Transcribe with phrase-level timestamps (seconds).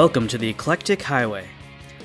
[0.00, 1.48] Welcome to the Eclectic Highway.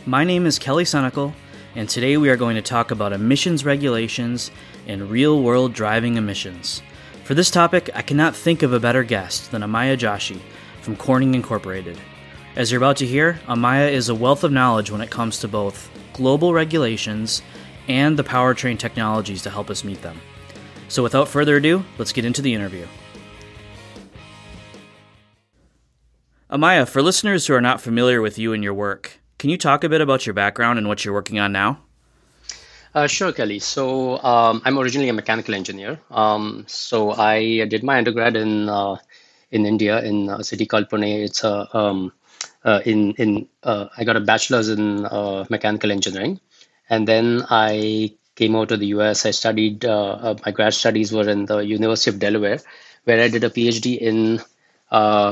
[0.07, 1.31] My name is Kelly Senecal,
[1.75, 4.49] and today we are going to talk about emissions regulations
[4.87, 6.81] and real world driving emissions.
[7.23, 10.39] For this topic, I cannot think of a better guest than Ameya Joshi
[10.81, 11.99] from Corning Incorporated.
[12.55, 15.47] As you're about to hear, Amaya is a wealth of knowledge when it comes to
[15.47, 17.43] both global regulations
[17.87, 20.19] and the powertrain technologies to help us meet them.
[20.87, 22.87] So, without further ado, let's get into the interview.
[26.53, 29.83] Ameya, for listeners who are not familiar with you and your work, can you talk
[29.83, 31.79] a bit about your background and what you're working on now?
[32.93, 33.57] Uh, sure, Kelly.
[33.57, 35.99] So um, I'm originally a mechanical engineer.
[36.11, 38.97] Um, so I did my undergrad in uh,
[39.49, 41.23] in India in a city called Pune.
[41.23, 42.13] It's a um,
[42.63, 46.39] uh, in in uh, I got a bachelor's in uh, mechanical engineering,
[46.87, 49.25] and then I came out to the US.
[49.25, 52.59] I studied uh, my grad studies were in the University of Delaware,
[53.05, 54.39] where I did a PhD in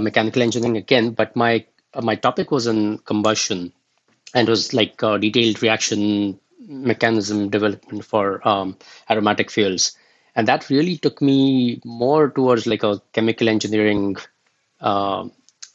[0.02, 1.12] mechanical engineering again.
[1.12, 1.66] But my
[2.02, 3.74] my topic was in combustion,
[4.34, 8.78] and was like detailed reaction mechanism development for um,
[9.10, 9.98] aromatic fuels.
[10.36, 14.16] And that really took me more towards like a chemical engineering
[14.82, 15.28] uh,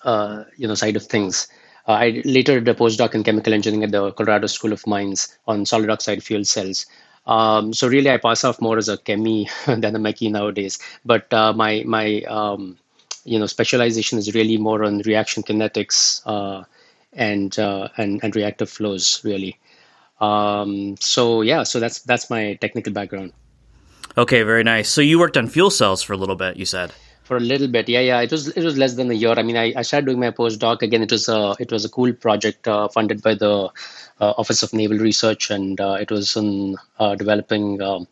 [0.04, 1.48] uh, you know side of things.
[1.88, 5.38] Uh, i later did a postdoc in chemical engineering at the colorado school of mines
[5.46, 6.86] on solid oxide fuel cells.
[7.26, 10.78] Um, so really i pass off more as a chemi than a mechie nowadays.
[11.04, 12.78] But uh, my my um,
[13.26, 16.64] you know specialization is really more on reaction kinetics uh,
[17.12, 19.58] and, uh, and and reactive flows really
[20.20, 23.32] um, so yeah, so that's that's my technical background.
[24.16, 24.88] Okay, very nice.
[24.88, 26.92] So you worked on fuel cells for a little bit, you said.
[27.24, 28.20] For a little bit, yeah, yeah.
[28.20, 29.34] It was it was less than a year.
[29.36, 31.02] I mean, I, I started doing my postdoc again.
[31.02, 33.68] It was a it was a cool project uh, funded by the
[34.20, 38.06] uh, Office of Naval Research, and uh, it was on uh, developing um,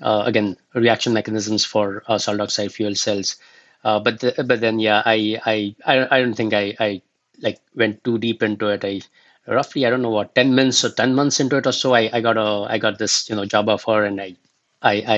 [0.00, 3.36] uh, again reaction mechanisms for uh, solid oxide fuel cells.
[3.84, 7.02] Uh, but the, but then yeah, I I I don't think I I
[7.40, 8.84] like went too deep into it.
[8.84, 9.02] I
[9.46, 12.08] roughly I don't know what ten months or ten months into it or so, I,
[12.12, 14.36] I got a I got this you know job offer and I
[14.80, 15.16] I, I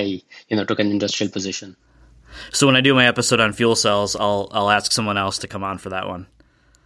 [0.49, 1.75] you know took an industrial position.
[2.51, 5.47] So when I do my episode on fuel cells, I'll I'll ask someone else to
[5.47, 6.27] come on for that one.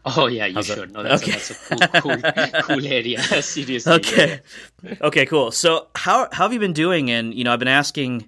[0.05, 0.91] Oh yeah, you How's should.
[0.91, 1.31] No, that's, okay.
[1.31, 3.21] a, that's a cool, cool, cool area.
[3.41, 3.93] Seriously.
[3.93, 4.39] Okay.
[4.81, 4.95] Yeah.
[5.01, 5.25] Okay.
[5.25, 5.51] Cool.
[5.51, 7.11] So how how have you been doing?
[7.11, 8.27] And you know, I've been asking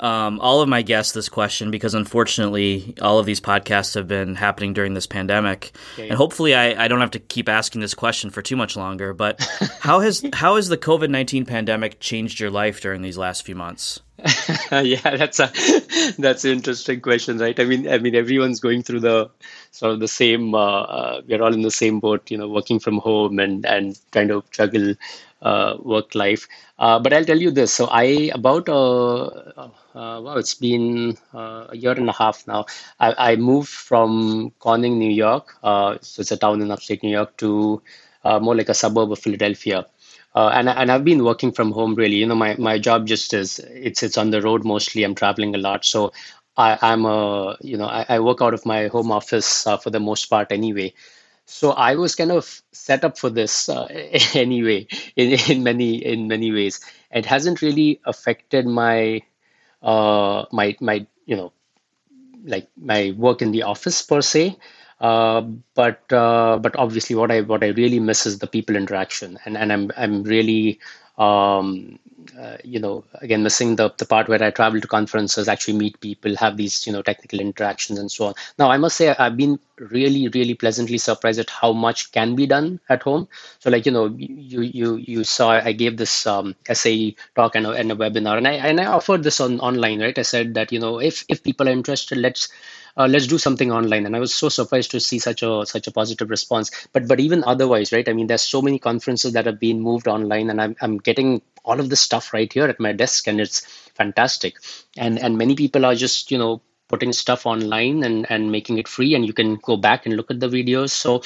[0.00, 4.34] um, all of my guests this question because unfortunately all of these podcasts have been
[4.34, 5.72] happening during this pandemic.
[5.94, 6.08] Okay.
[6.08, 9.12] and hopefully I, I, don't have to keep asking this question for too much longer
[9.12, 9.40] but
[9.80, 14.00] how has how has the covid-19 pandemic changed your life during these last few months?
[14.70, 15.52] Yeah that's a
[16.18, 17.58] that's an interesting question right?
[17.58, 19.30] I mean i mean everyone's going through the
[19.70, 22.80] sort of the same uh, uh, we're all in the same boat you know working
[22.80, 24.94] from home and and trying to juggle
[25.42, 26.48] uh, work life.
[26.78, 27.72] Uh, but I'll tell you this.
[27.72, 32.66] So I about uh, uh it's been uh, a year and a half now.
[32.98, 35.56] I, I moved from Corning, New York.
[35.62, 37.82] Uh, so it's a town in upstate New York to
[38.24, 39.86] more like a suburb of Philadelphia.
[40.34, 42.16] and and I've been working from home really.
[42.16, 43.58] You know, my, my job just is
[43.88, 45.04] it's it's on the road mostly.
[45.04, 46.12] I'm traveling a lot, so
[46.56, 50.00] I, am a you know I, I, work out of my home office for the
[50.00, 50.92] most part anyway
[51.50, 53.86] so i was kind of set up for this uh,
[54.34, 56.80] anyway in, in many in many ways.
[57.10, 59.22] It hasn't really affected my
[59.82, 61.52] uh my my you know
[62.44, 64.56] like my work in the office per se
[65.00, 65.40] uh,
[65.74, 69.56] but uh, but obviously what I what I really miss is the people interaction and
[69.56, 70.80] and I'm I'm really
[71.18, 71.98] um,
[72.38, 76.00] uh, you know, again, missing the, the part where I travel to conferences, actually meet
[76.00, 78.34] people, have these, you know, technical interactions and so on.
[78.58, 82.46] Now, I must say, I've been really, really pleasantly surprised at how much can be
[82.46, 83.28] done at home.
[83.58, 87.66] So, like, you know, you you you saw I gave this um, SAE talk and
[87.66, 90.18] a, and a webinar, and I and I offered this on online, right?
[90.18, 92.48] I said that you know, if if people are interested, let's
[92.96, 94.06] uh, let's do something online.
[94.06, 96.70] And i was so surprised to see such a such a positive response.
[96.92, 98.08] But but even otherwise right?
[98.08, 101.42] I mean there's so many conferences that have been moved online and i'm, I'm getting
[101.64, 103.60] all of this stuff right here at my desk and it's
[103.94, 104.56] fantastic.
[104.96, 108.88] And and many people are just you know putting stuff online and and making it
[108.88, 110.90] free and you can go back and look at the videos.
[110.90, 111.22] So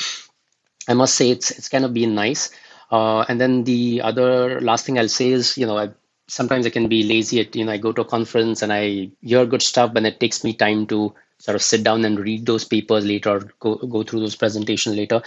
[0.89, 2.51] i must say it's it's kind of been nice.
[2.91, 5.89] Uh, and then the other last thing i'll say is you know I,
[6.29, 9.11] sometimes i can be lazy at you know i go to a conference and i
[9.21, 11.15] hear good stuff but it takes me time to
[11.45, 14.97] sort of sit down and read those papers later or go, go through those presentations
[14.97, 15.21] later.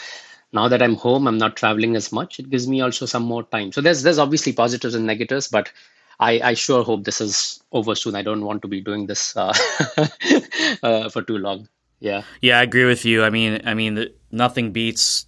[0.52, 2.40] Now that i'm home i'm not traveling as much.
[2.40, 3.72] It gives me also some more time.
[3.72, 5.72] So there's there's obviously positives and negatives but
[6.19, 8.16] i i sure hope this is over soon.
[8.16, 9.54] I don't want to be doing this uh,
[10.84, 11.69] uh, for too long.
[12.00, 12.24] Yeah.
[12.42, 13.24] Yeah i agree with you.
[13.24, 15.28] I mean i mean nothing beats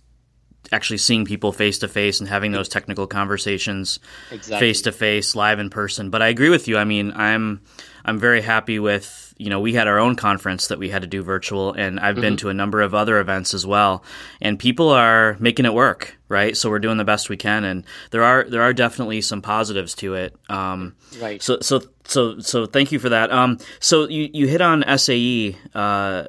[0.72, 4.00] actually seeing people face to face and having those technical conversations
[4.42, 6.10] face to face, live in person.
[6.10, 6.78] But I agree with you.
[6.78, 7.62] I mean, I'm
[8.06, 11.07] I'm very happy with you know we had our own conference that we had to
[11.07, 12.22] do virtual, and I've mm-hmm.
[12.22, 14.04] been to a number of other events as well,
[14.42, 16.56] and people are making it work, right?
[16.56, 19.96] So we're doing the best we can, and there are there are definitely some positives
[19.96, 20.36] to it.
[20.50, 21.42] Um, right.
[21.42, 23.31] So so so so thank you for that.
[23.31, 25.57] Um, so you you hit on SAE.
[25.74, 26.25] Uh,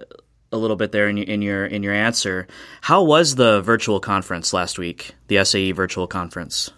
[0.53, 2.49] a little bit there in your, in your in your answer.
[2.81, 5.15] How was the virtual conference last week?
[5.29, 6.73] The SAE virtual conference.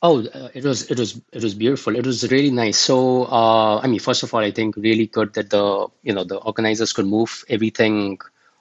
[0.00, 1.96] Oh, uh, it was it was it was beautiful.
[1.96, 2.78] It was really nice.
[2.78, 6.22] So, uh, I mean, first of all, I think really good that the you know
[6.24, 8.20] the organizers could move everything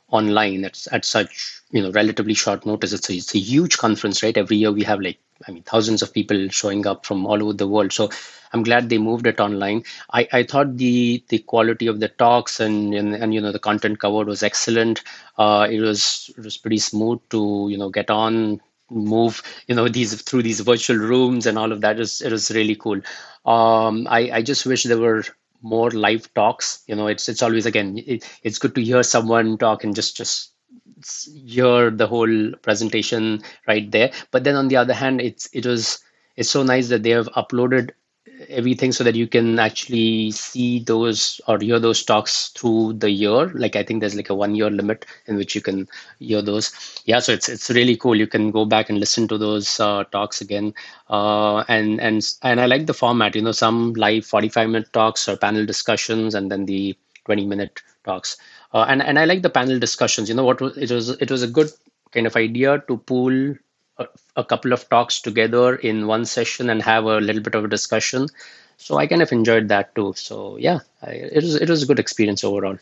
[0.09, 2.91] online at at such you know relatively short notice.
[2.93, 4.35] It's a, it's a huge conference, right?
[4.35, 7.53] Every year we have like I mean thousands of people showing up from all over
[7.53, 7.93] the world.
[7.93, 8.09] So
[8.51, 9.83] I'm glad they moved it online.
[10.11, 13.59] I, I thought the the quality of the talks and, and, and you know the
[13.59, 15.03] content covered was excellent.
[15.37, 19.87] Uh, it was it was pretty smooth to you know get on move you know
[19.87, 23.01] these through these virtual rooms and all of that is it was really cool.
[23.45, 25.23] Um, I I just wish there were
[25.61, 26.83] more live talks.
[26.87, 30.15] You know, it's it's always again it, it's good to hear someone talk and just
[30.17, 30.53] just
[31.45, 34.11] hear the whole presentation right there.
[34.31, 35.99] But then on the other hand, it's it was
[36.35, 37.91] it's so nice that they have uploaded
[38.49, 43.47] everything so that you can actually see those or hear those talks through the year.
[43.49, 45.87] Like i think there's like a one year limit in which you can
[46.19, 46.71] hear those.
[47.05, 48.15] Yeah so it's it's really cool.
[48.15, 50.73] You can go back and listen to those uh, talks again.
[51.09, 55.27] Uh, and and and i like the format you know some live 45 minute talks
[55.27, 58.37] or panel discussions and then the 20 minute talks.
[58.73, 60.29] Uh, and and i like the panel discussions.
[60.29, 61.69] You know what it was it was a good
[62.11, 63.55] kind of idea to pool
[63.99, 67.65] a, a couple of talks together in one session and have a little bit of
[67.65, 68.27] a discussion.
[68.77, 70.13] So I kind of enjoyed that too.
[70.15, 72.77] So yeah, I, it was it was a good experience overall.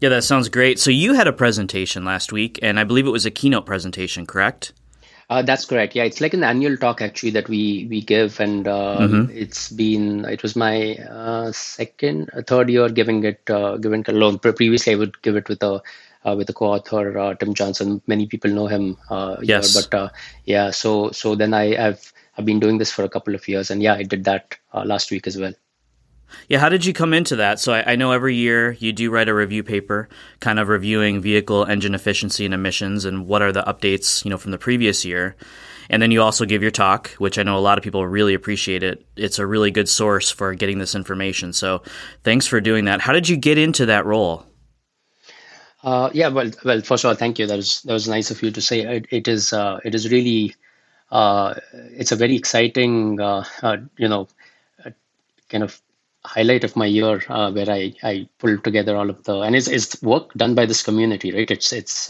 [0.00, 0.78] Yeah, that sounds great.
[0.78, 4.26] So you had a presentation last week, and I believe it was a keynote presentation,
[4.26, 4.72] correct?
[5.30, 5.94] Uh, that's correct.
[5.94, 9.30] Yeah, it's like an annual talk actually that we we give, and uh, mm-hmm.
[9.32, 14.38] it's been it was my uh, second, third year giving it uh, giving it alone.
[14.38, 15.80] Previously, I would give it with a uh,
[16.36, 18.00] with the co-author uh, Tim Johnson.
[18.06, 18.96] Many people know him.
[19.10, 19.74] Uh, yes.
[19.74, 20.08] Here, but uh,
[20.44, 23.70] yeah, so so then I, have I've been doing this for a couple of years,
[23.70, 25.52] and yeah, I did that uh, last week as well.
[26.48, 27.60] Yeah, how did you come into that?
[27.60, 30.08] So I, I, know every year you do write a review paper,
[30.40, 34.38] kind of reviewing vehicle engine efficiency and emissions, and what are the updates, you know,
[34.38, 35.36] from the previous year.
[35.90, 38.34] And then you also give your talk, which I know a lot of people really
[38.34, 39.06] appreciate it.
[39.16, 41.52] It's a really good source for getting this information.
[41.52, 41.82] So
[42.22, 43.02] thanks for doing that.
[43.02, 44.46] How did you get into that role?
[45.84, 46.80] Uh, yeah, well, well.
[46.80, 47.46] First of all, thank you.
[47.46, 48.80] That was that was nice of you to say.
[48.80, 50.54] It, it is uh, it is really
[51.12, 54.28] uh, it's a very exciting uh, uh, you know
[55.48, 55.80] kind of
[56.24, 59.68] highlight of my year uh, where I I pulled together all of the and it's
[59.68, 61.50] it's work done by this community, right?
[61.50, 62.08] It's it's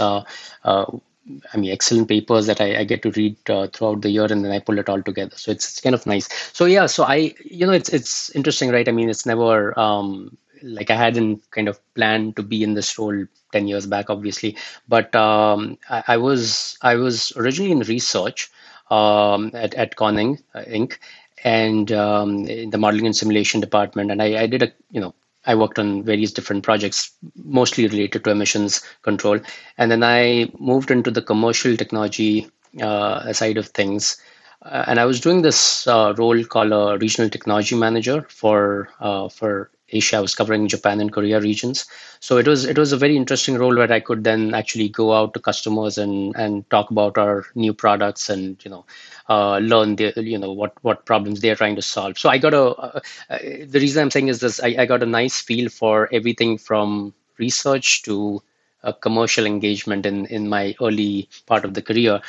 [1.53, 4.45] I mean, excellent papers that I, I get to read uh, throughout the year, and
[4.45, 5.37] then I pull it all together.
[5.37, 6.29] So it's, it's kind of nice.
[6.53, 8.89] So yeah, so I, you know, it's it's interesting, right?
[8.89, 12.99] I mean, it's never um, like I hadn't kind of planned to be in this
[12.99, 14.57] role 10 years back, obviously.
[14.89, 18.51] But um, I, I, was I was originally in research
[18.91, 20.99] um, at, at Corning uh, Inc.
[21.45, 24.11] and um, in the modeling and simulation department.
[24.11, 25.15] And I, I did a, you know,
[25.47, 29.39] I worked on various different projects, mostly related to emissions control.
[29.77, 32.49] And then I moved into the commercial technology
[32.81, 34.17] uh, side of things.
[34.63, 39.29] Uh, and I was doing this uh, role called a regional technology manager for uh,
[39.29, 40.17] for Asia.
[40.17, 41.87] I was covering Japan and Korea regions.
[42.21, 45.13] So it was it was a very interesting role where I could then actually go
[45.15, 48.85] out to customers and and talk about our new products and you know
[49.29, 52.19] uh, learn the you know what what problems they're trying to solve.
[52.19, 53.39] So I got a uh, uh,
[53.75, 57.15] the reason I'm saying is this I, I got a nice feel for everything from
[57.39, 58.43] research to
[58.83, 62.21] a commercial engagement in in my early part of the career.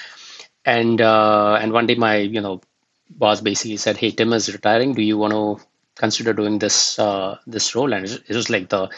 [0.65, 2.62] And uh, and one day my you know
[3.10, 4.93] boss basically said, "Hey, Tim is retiring.
[4.93, 7.93] Do you want to consider doing this uh, this role.
[7.93, 8.89] And it was like the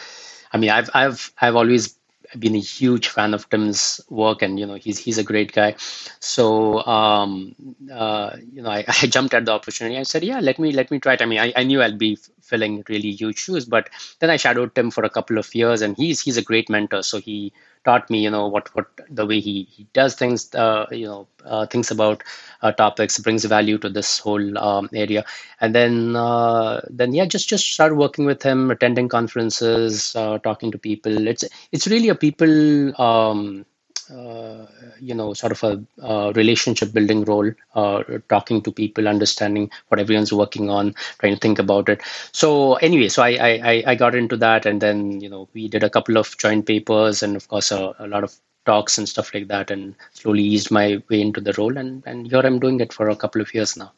[0.52, 1.94] i mean i've i've i've always
[2.38, 5.74] been a huge fan of tim's work and you know he's he's a great guy.
[6.20, 7.54] So um
[7.92, 9.96] uh you know i, I jumped at the opportunity.
[9.98, 11.22] I said yeah let me let me try it.
[11.22, 13.90] I mean I, I knew i'll be filling really huge shoes but
[14.20, 17.02] then i shadowed tim for a couple of years and he's he's a great mentor.
[17.02, 17.52] So he
[17.84, 21.26] taught me, you know, what what the way he, he does things, uh, you know,
[21.44, 22.22] uh, thinks about
[22.62, 25.24] uh, topics, brings value to this whole um, area,
[25.60, 30.70] and then uh, then yeah, just just start working with him, attending conferences, uh, talking
[30.72, 31.26] to people.
[31.28, 33.00] It's it's really a people.
[33.00, 33.64] Um,
[34.10, 34.66] uh,
[35.00, 40.00] you know, sort of a uh, relationship building role, uh, talking to people, understanding what
[40.00, 42.00] everyone's working on, trying to think about it.
[42.32, 45.82] So anyway, so I I, I got into that, and then you know we did
[45.82, 48.34] a couple of joint papers, and of course a, a lot of
[48.64, 51.76] talks and stuff like that, and slowly eased my way into the role.
[51.76, 53.92] And and here I'm doing it for a couple of years now.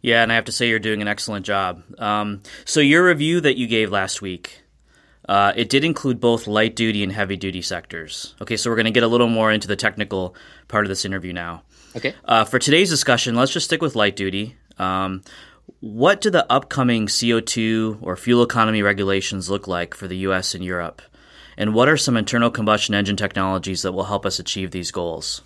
[0.00, 1.82] Yeah, and I have to say you're doing an excellent job.
[1.98, 4.60] Um, so your review that you gave last week,
[5.28, 8.34] uh, it did include both light duty and heavy duty sectors.
[8.42, 10.34] Okay, so we're going to get a little more into the technical
[10.68, 11.62] part of this interview now.
[11.96, 12.14] Okay.
[12.24, 14.56] Uh, for today's discussion, let's just stick with light duty.
[14.78, 15.22] Um,
[15.80, 20.64] what do the upcoming CO2 or fuel economy regulations look like for the US and
[20.64, 21.00] Europe?
[21.56, 25.42] And what are some internal combustion engine technologies that will help us achieve these goals?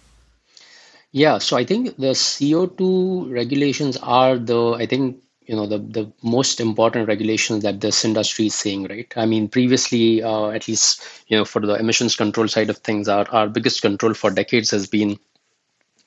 [1.13, 6.13] Yeah, so I think the CO2 regulations are the, I think, you know, the, the
[6.23, 9.11] most important regulations that this industry is seeing, right?
[9.17, 13.09] I mean, previously, uh, at least, you know, for the emissions control side of things,
[13.09, 15.19] our, our biggest control for decades has been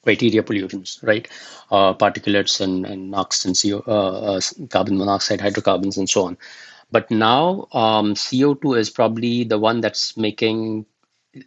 [0.03, 1.27] criteria pollutants, right?
[1.71, 6.37] Uh, particulates and, and NOx and CO, uh, uh, carbon monoxide, hydrocarbons, and so on.
[6.91, 10.85] But now um, CO2 is probably the one that's making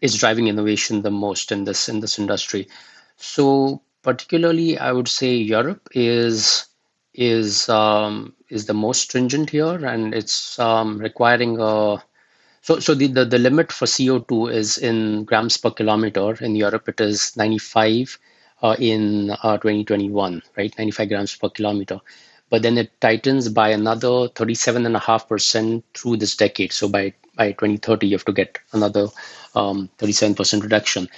[0.00, 2.66] is driving innovation the most in this in this industry.
[3.18, 6.66] So particularly, I would say Europe is
[7.14, 12.02] is um, is the most stringent here, and it's um, requiring a
[12.60, 16.34] so so the, the the limit for CO2 is in grams per kilometer.
[16.44, 18.18] In Europe, it is 95
[18.62, 20.74] uh, in uh, 2021, right?
[20.76, 22.00] 95 grams per kilometer.
[22.50, 26.72] But then it tightens by another 37.5% through this decade.
[26.72, 29.08] So by by 2030, you have to get another
[29.54, 31.08] um, 37% reduction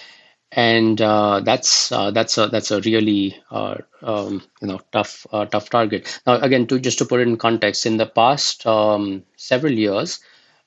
[0.53, 5.45] and uh, that's uh, that's a that's a really uh, um, you know tough uh,
[5.47, 6.21] tough target.
[6.27, 10.21] Now again, to just to put it in context, in the past um, several years,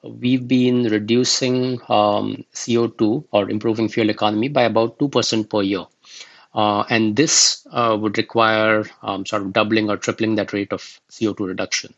[0.03, 5.85] we've been reducing um, CO2 or improving fuel economy by about two percent per year.
[6.53, 10.99] Uh, and this uh, would require um, sort of doubling or tripling that rate of
[11.11, 11.93] CO2 reduction.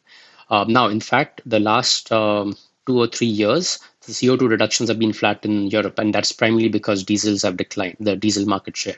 [0.50, 3.80] Um, now, in fact, the last um, two or three years,
[4.12, 7.98] the CO2 reductions have been flat in Europe, and that's primarily because diesels have declined,
[8.00, 8.98] the diesel market share.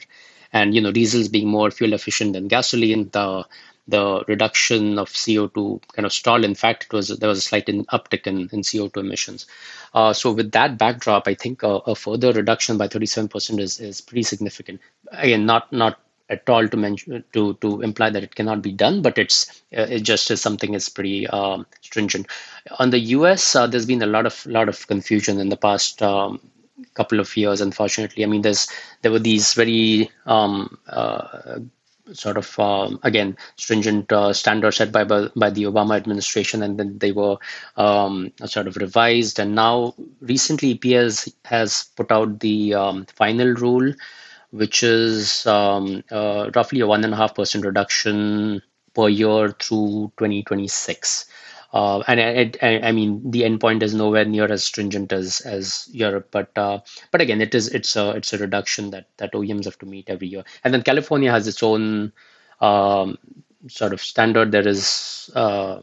[0.51, 3.45] And you know, diesels being more fuel efficient than gasoline, the
[3.87, 6.45] the reduction of CO2 kind of stalled.
[6.45, 9.45] In fact, it was there was a slight in, uptick in, in CO2 emissions.
[9.93, 13.99] Uh, so with that backdrop, I think a, a further reduction by 37% is, is
[13.99, 14.79] pretty significant.
[15.11, 15.99] Again, not not
[16.29, 19.87] at all to mention to to imply that it cannot be done, but it's uh,
[19.89, 22.27] it just is something is pretty um, stringent.
[22.79, 26.01] On the U.S., uh, there's been a lot of lot of confusion in the past
[26.01, 26.39] um,
[26.93, 27.61] couple of years.
[27.61, 28.67] Unfortunately, I mean, there's
[29.01, 31.59] there were these very um, uh,
[32.11, 36.79] sort of um, again stringent uh, standards set by, by, by the Obama administration, and
[36.79, 37.37] then they were
[37.75, 39.39] um, sort of revised.
[39.39, 43.93] And now recently, EPA has, has put out the um, final rule
[44.53, 48.61] which is um, uh, roughly a one and a half percent reduction
[48.93, 51.25] per year through 2026.
[51.73, 55.89] Uh, and I, I, I, mean, the endpoint is nowhere near as stringent as as
[55.91, 59.65] Europe, but uh, but again, it is it's a it's a reduction that that OEMs
[59.65, 60.43] have to meet every year.
[60.63, 62.13] And then California has its own
[62.61, 63.17] um,
[63.67, 64.51] sort of standard.
[64.51, 65.79] There is uh,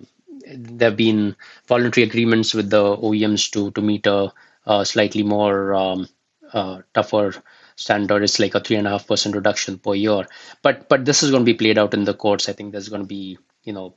[0.47, 1.35] there have been
[1.67, 4.33] voluntary agreements with the OEMs to to meet a,
[4.67, 6.09] a slightly more um,
[6.53, 7.35] uh, tougher
[7.77, 10.27] standard is like a three and a half percent reduction per year.
[10.63, 12.49] But but this is going to be played out in the courts.
[12.49, 13.95] I think there's going to be you know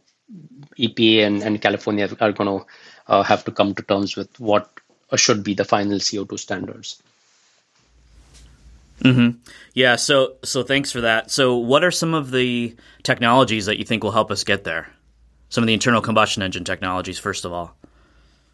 [0.80, 2.66] EPA and, and California are going to
[3.08, 4.70] uh, have to come to terms with what
[5.16, 7.02] should be the final CO2 standards.
[9.02, 9.38] Mm-hmm.
[9.74, 9.96] Yeah.
[9.98, 11.32] So so thanks for that.
[11.32, 14.90] So what are some of the technologies that you think will help us get there?
[15.50, 17.76] Some of the internal combustion engine technologies, first of all.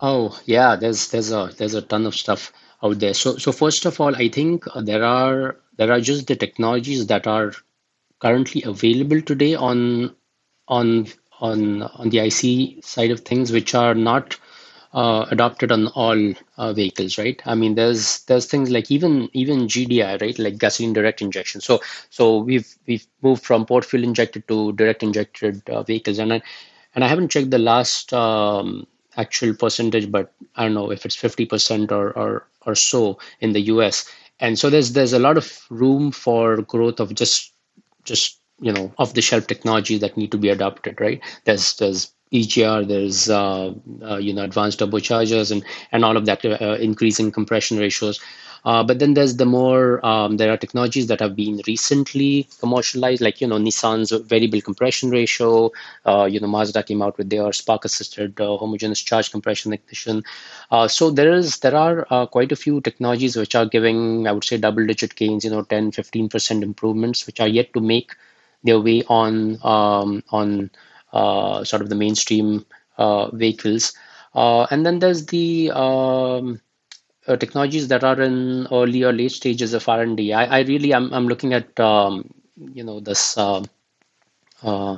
[0.01, 2.51] Oh yeah, there's there's a there's a ton of stuff
[2.83, 3.13] out there.
[3.13, 7.27] So, so first of all, I think there are there are just the technologies that
[7.27, 7.53] are
[8.19, 10.15] currently available today on
[10.67, 11.07] on
[11.39, 14.37] on on the IC side of things, which are not
[14.93, 17.41] uh, adopted on all uh, vehicles, right?
[17.45, 20.39] I mean, there's there's things like even even GDI, right?
[20.39, 21.61] Like gasoline direct injection.
[21.61, 26.33] So so we've we've moved from port fuel injected to direct injected uh, vehicles, and
[26.33, 26.41] I,
[26.95, 28.87] and I haven't checked the last um,
[29.19, 33.53] actual percentage, but I don't know if it's fifty percent or or or so in
[33.53, 34.09] the US.
[34.39, 37.53] And so there's there's a lot of room for growth of just
[38.03, 41.21] just you know off the shelf technology that need to be adopted, right?
[41.45, 43.73] There's there's EGR, there's uh,
[44.03, 48.19] uh, you know advanced turbochargers and and all of that, uh, increasing compression ratios.
[48.65, 53.21] Uh, but then there's the more um, there are technologies that have been recently commercialized,
[53.21, 55.71] like you know Nissan's variable compression ratio.
[56.05, 60.23] Uh, you know Mazda came out with their spark assisted uh, homogeneous charge compression ignition.
[60.71, 64.31] Uh, so there is there are uh, quite a few technologies which are giving I
[64.31, 67.79] would say double digit gains, you know 10 15 percent improvements, which are yet to
[67.79, 68.11] make
[68.63, 70.69] their way on um, on
[71.13, 72.65] uh, sort of the mainstream
[73.33, 73.93] vehicles.
[74.35, 76.59] and then there's the um,
[77.29, 80.33] uh, technologies that are in early or late stages of R&D.
[80.33, 82.33] I, I really I'm, I'm looking at um,
[82.73, 83.63] you know this uh,
[84.63, 84.97] uh,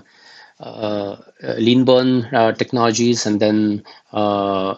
[0.60, 1.16] uh
[1.58, 3.84] lean burn uh, technologies and then
[4.14, 4.76] uh,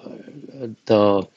[0.85, 1.27] the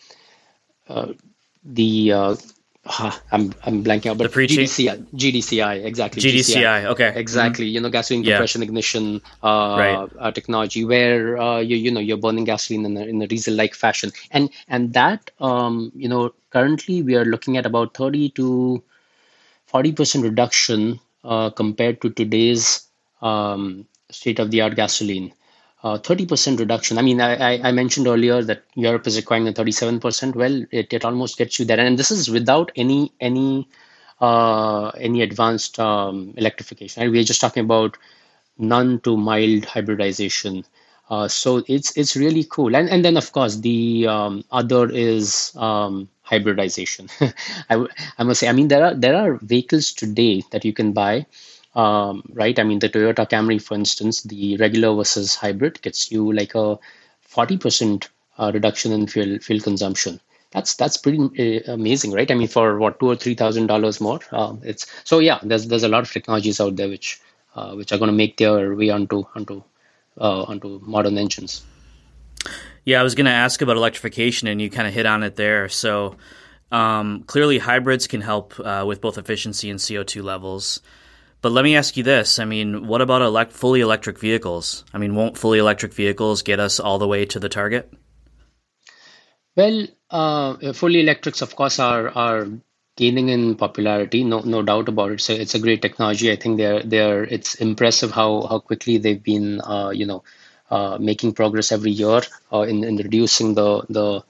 [2.87, 6.23] the I'm I'm blanking out, but the GDCI, GDCI, exactly.
[6.23, 6.85] GDCI, GDCI.
[6.87, 7.67] okay, exactly.
[7.67, 7.75] Mm-hmm.
[7.75, 8.67] You know, gasoline compression yeah.
[8.67, 10.09] ignition uh, right.
[10.19, 13.75] uh, technology, where uh, you you know you're burning gasoline in a, in a diesel-like
[13.75, 18.83] fashion, and and that um, you know currently we are looking at about 30 to
[19.67, 22.87] 40 percent reduction uh, compared to today's
[23.23, 25.33] um, state-of-the-art gasoline.
[25.83, 26.99] 30% uh, reduction.
[26.99, 30.35] I mean, I, I, mentioned earlier that Europe is requiring a 37%.
[30.35, 33.69] Well, it, it almost gets you there, and this is without any any
[34.21, 37.03] uh, any advanced um, electrification.
[37.03, 37.11] Right?
[37.11, 37.99] We're just talking about
[38.59, 40.65] none to mild hybridization.
[41.09, 45.53] Uh, so it's it's really cool, and and then of course the um, other is
[45.57, 47.09] um, hybridization.
[47.71, 47.87] I,
[48.19, 51.27] I must say, I mean there are there are vehicles today that you can buy
[51.77, 52.59] um, right?
[52.59, 56.79] I mean, the Toyota Camry, for instance, the regular versus hybrid gets you like a
[57.31, 60.21] 40% uh, reduction in fuel fuel consumption.
[60.53, 62.31] That's that's pretty uh, amazing, right?
[62.31, 65.39] I mean, for what two or three thousand dollars more, um, it's so yeah.
[65.43, 67.21] There's there's a lot of technologies out there which
[67.55, 69.63] uh, which are going to make their way onto onto
[70.19, 71.63] uh, onto modern engines.
[72.85, 75.37] Yeah, I was going to ask about electrification, and you kind of hit on it
[75.37, 75.69] there.
[75.69, 76.17] So
[76.71, 80.81] um, clearly, hybrids can help uh, with both efficiency and CO two levels.
[81.47, 84.85] But let me ask you this: I mean, what about elect- fully electric vehicles?
[84.93, 87.89] I mean, won't fully electric vehicles get us all the way to the target?
[89.55, 92.49] Well, uh, fully electrics, of course, are are
[92.97, 94.25] gaining in popularity.
[94.25, 95.21] No, no doubt about it.
[95.21, 96.33] So it's a great technology.
[96.33, 97.23] I think they're they're.
[97.23, 100.25] It's impressive how how quickly they've been, uh, you know,
[100.69, 102.23] uh, making progress every year
[102.53, 104.25] uh, in in reducing the the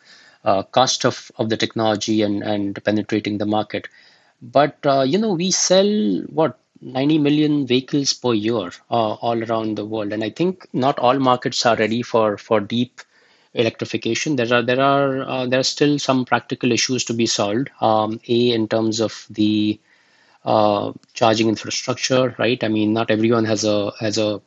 [0.45, 3.89] uh, cost of of the technology and and penetrating the market.
[4.43, 5.91] But uh, you know, we sell
[6.29, 10.13] what 90 million vehicles per year uh, all around the world.
[10.13, 13.01] And i think not all markets are ready for for deep
[13.55, 14.37] electrification.
[14.37, 17.71] There are there are uh, there are still some practical issues to be solved.
[17.81, 19.81] Um, a in terms of the
[20.45, 22.63] uh, charging infrastructure right?
[22.63, 24.41] I mean not everyone has a has a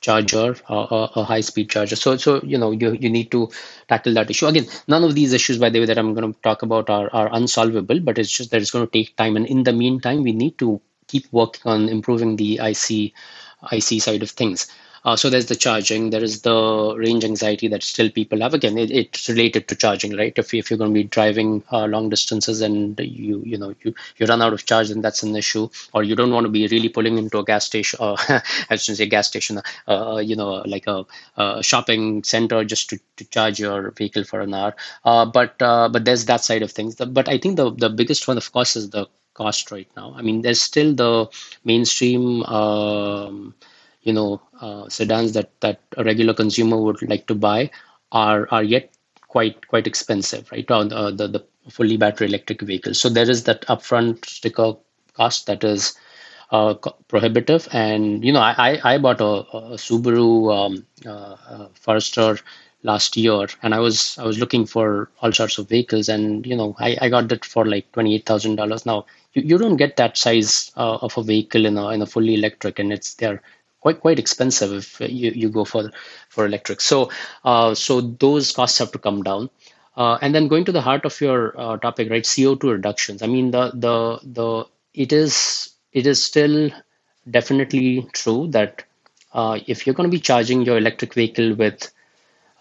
[0.00, 1.96] charger uh, a high speed charger.
[1.96, 3.50] So so you know you, you need to
[3.88, 4.46] tackle that issue.
[4.46, 7.08] Again none of these issues by the way that i'm going to talk about are,
[7.12, 9.36] are unsolvable but it's just that it's going to take time.
[9.36, 13.12] And in the meantime we need to keep working on improving the IC
[13.70, 14.66] IC side of things.
[15.04, 16.10] Uh, so there's the charging.
[16.10, 18.54] There is the range anxiety that still people have.
[18.54, 20.32] Again, it, it's related to charging, right?
[20.36, 23.94] If, if you're going to be driving uh, long distances and you you know you,
[24.18, 25.68] you run out of charge, then that's an issue.
[25.92, 27.98] Or you don't want to be really pulling into a gas station.
[28.00, 28.16] Uh,
[28.70, 29.60] I shouldn't say gas station.
[29.88, 31.04] Uh, you know, like a,
[31.36, 34.76] a, shopping center just to, to charge your vehicle for an hour.
[35.04, 36.94] Uh, but uh, but there's that side of things.
[36.94, 40.14] But I think the the biggest one, of course, is the cost right now.
[40.16, 41.28] I mean, there's still the
[41.64, 43.54] mainstream, um,
[44.02, 47.70] you know, uh, sedans that that a regular consumer would like to buy
[48.10, 48.90] are are yet
[49.28, 50.70] quite quite expensive, right?
[50.70, 53.00] On uh, the the fully battery electric vehicles.
[53.00, 54.74] So there is that upfront sticker
[55.14, 55.94] cost that is
[56.50, 56.74] uh,
[57.08, 57.68] prohibitive.
[57.72, 62.38] And you know, I I, bought a, a Subaru um, uh, Forester
[62.82, 66.56] last year and i was i was looking for all sorts of vehicles and you
[66.56, 70.72] know i, I got that for like $28000 now you, you don't get that size
[70.76, 73.42] uh, of a vehicle in a, in a fully electric and it's they're
[73.80, 75.90] quite quite expensive if you, you go for
[76.28, 76.80] for electric.
[76.80, 77.10] So
[77.44, 79.50] uh, so those costs have to come down.
[79.94, 83.22] Uh, and then going to the heart of your uh, topic right co2 reductions.
[83.22, 84.64] I mean the the the
[84.94, 86.70] it is it is still
[87.30, 88.84] definitely true that
[89.32, 91.92] uh, if you're going to be charging your electric vehicle with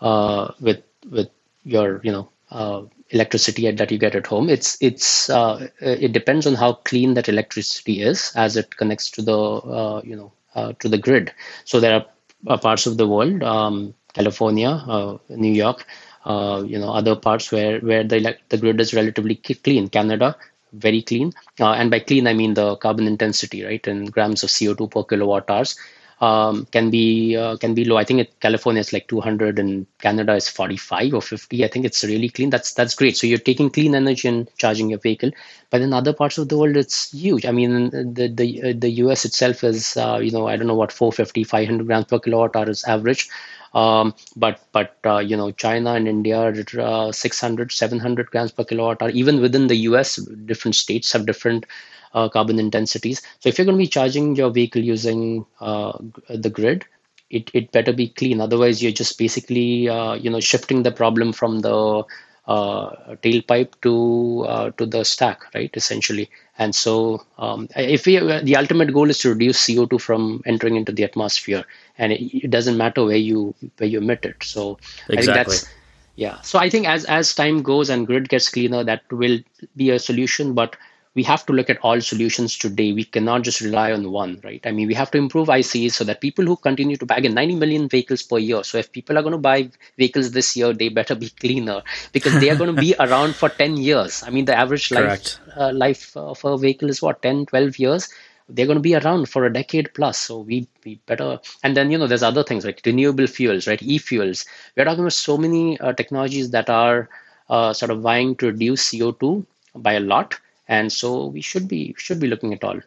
[0.02, 1.30] uh, with with
[1.64, 4.50] your you know uh, electricity that you get at home.
[4.50, 9.22] It's it's uh, it depends on how clean that electricity is as it connects to
[9.22, 11.34] the uh, you know uh, to the grid.
[11.66, 12.06] So there are
[12.48, 15.86] uh, parts of the world, um, California, uh, New York,
[16.26, 19.88] uh, you know other parts where where the the grid is relatively clean.
[19.90, 20.36] Canada.
[20.74, 24.88] Very clean, and by clean I mean the carbon intensity, right, in grams of CO2
[24.88, 25.76] per kilowatt hours
[26.22, 27.98] um, can be uh, can be low.
[27.98, 31.66] I think it, California is like 200 and Canada is 45 or 50.
[31.66, 32.52] I think it's really clean.
[32.52, 33.18] That's that's great.
[33.18, 35.32] So you're taking clean energy and charging your vehicle.
[35.72, 37.46] But in other parts of the world, it's huge.
[37.46, 40.76] I mean, the the uh, the US itself is uh, you know I don't know
[40.76, 43.30] what 450 500 grams per kilowatt hour is average.
[43.74, 48.64] Um, but but uh, you know China and India are uh, 600 700 grams per
[48.66, 49.10] kilowatt hour.
[49.10, 51.66] Even within the US, different states have different
[52.14, 53.22] uh, carbon intensities.
[53.40, 55.98] So if you're going to be charging your vehicle using uh,
[56.30, 56.86] the grid,
[57.30, 58.42] it, it better be clean.
[58.42, 62.04] Otherwise, you're just basically uh, you know shifting the problem from the
[62.48, 65.72] uh, tailpipe to uh, to the stack, right?
[65.74, 70.76] Essentially, and so um, if we the ultimate goal is to reduce CO2 from entering
[70.76, 71.64] into the atmosphere,
[71.98, 74.44] and it, it doesn't matter where you where you emit it.
[74.44, 75.18] So exactly.
[75.18, 75.70] I think that's
[76.16, 76.42] yeah.
[76.42, 79.40] So I think as as time goes and grid gets cleaner, that will
[79.76, 80.76] be a solution, but
[81.14, 82.94] we have to look at all solutions today.
[82.94, 84.62] We cannot just rely on one, right?
[84.66, 87.34] I mean, we have to improve ICE so that people who continue to buy again
[87.34, 88.64] 90 million vehicles per year.
[88.64, 91.82] So if people are going to buy vehicles this year, they better be cleaner
[92.14, 94.24] because they are going to be around for 10 years.
[94.24, 98.10] I mean, the average life uh, life of a vehicle is what 10, 12 years.
[98.48, 100.18] They're going to be around for a decade plus.
[100.18, 101.40] So we, we better.
[101.64, 103.82] And then you know, there's other things like renewable fuels, right?
[103.82, 104.46] E-fuels.
[104.76, 107.10] We're talking about so many uh, technologies that are
[107.50, 109.46] uh, sort of vying to reduce CO2
[109.76, 110.36] by a lot
[110.72, 112.80] and so we should be should be looking at all.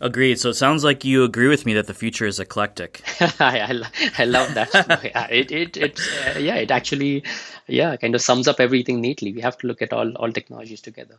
[0.00, 0.40] Agreed.
[0.40, 3.02] So it sounds like you agree with me that the future is eclectic.
[3.38, 3.82] I, I,
[4.16, 4.70] I, love that.
[5.30, 7.22] it it it uh, yeah it actually
[7.66, 9.32] yeah kind of sums up everything neatly.
[9.32, 11.18] We have to look at all all technologies together.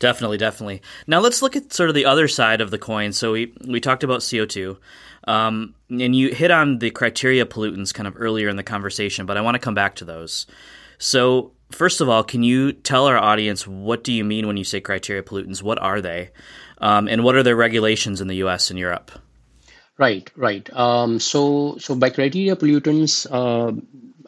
[0.00, 0.82] Definitely, definitely.
[1.06, 3.12] Now let's look at sort of the other side of the coin.
[3.12, 4.78] So we we talked about CO two,
[5.28, 9.36] um, and you hit on the criteria pollutants kind of earlier in the conversation, but
[9.36, 10.48] I want to come back to those.
[10.98, 14.64] So first of all, can you tell our audience what do you mean when you
[14.64, 15.62] say criteria pollutants?
[15.62, 16.30] What are they,
[16.78, 18.70] um, and what are their regulations in the U.S.
[18.70, 19.10] and Europe?
[19.96, 20.68] Right, right.
[20.74, 23.72] Um, so, so by criteria pollutants, uh,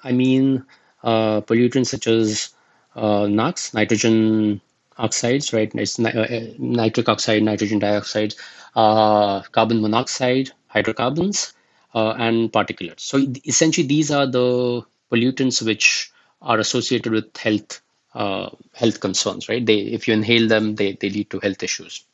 [0.04, 0.64] I mean
[1.02, 2.50] uh, pollutants such as
[2.94, 4.61] uh, NOx, nitrogen
[4.98, 5.70] oxides, right?
[5.74, 8.35] It's ni- uh, nitric oxide, nitrogen dioxide,
[8.74, 11.52] uh, carbon monoxide, hydrocarbons,
[11.94, 13.00] uh, and particulates.
[13.00, 17.81] So essentially, these are the pollutants which are associated with health
[18.14, 19.64] uh, health concerns, right?
[19.64, 22.05] They if you inhale them, they, they lead to health issues.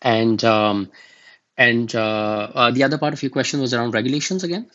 [0.00, 0.90] And um,
[1.56, 4.70] and uh, uh, the other part of your question was around regulations again.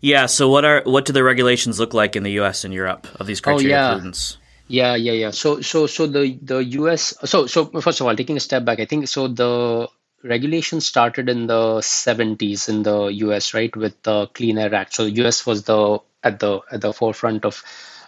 [0.00, 0.26] Yeah.
[0.26, 2.64] So what are what do the regulations look like in the U.S.
[2.64, 3.94] and Europe of these criteria oh, yeah.
[3.94, 4.36] pollutants?
[4.68, 5.30] Yeah, yeah, yeah.
[5.30, 7.14] So so so the the U.S.
[7.24, 9.88] So so first of all, taking a step back, I think so the
[10.22, 14.94] regulation started in the 70s in the US, right, with the Clean Air Act.
[14.94, 17.62] So the US was the at the at the forefront of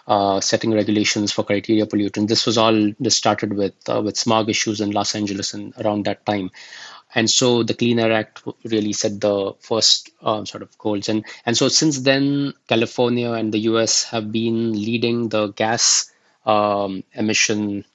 [0.07, 2.27] uh, setting regulations for criteria pollutants.
[2.27, 6.05] This was all this started with uh, with smog issues in Los Angeles and around
[6.05, 6.51] that time,
[7.13, 11.09] and so the Clean Air Act really set the first uh, sort of goals.
[11.09, 14.03] And and so since then, California and the U.S.
[14.05, 16.11] have been leading the gas
[16.45, 17.85] um, emission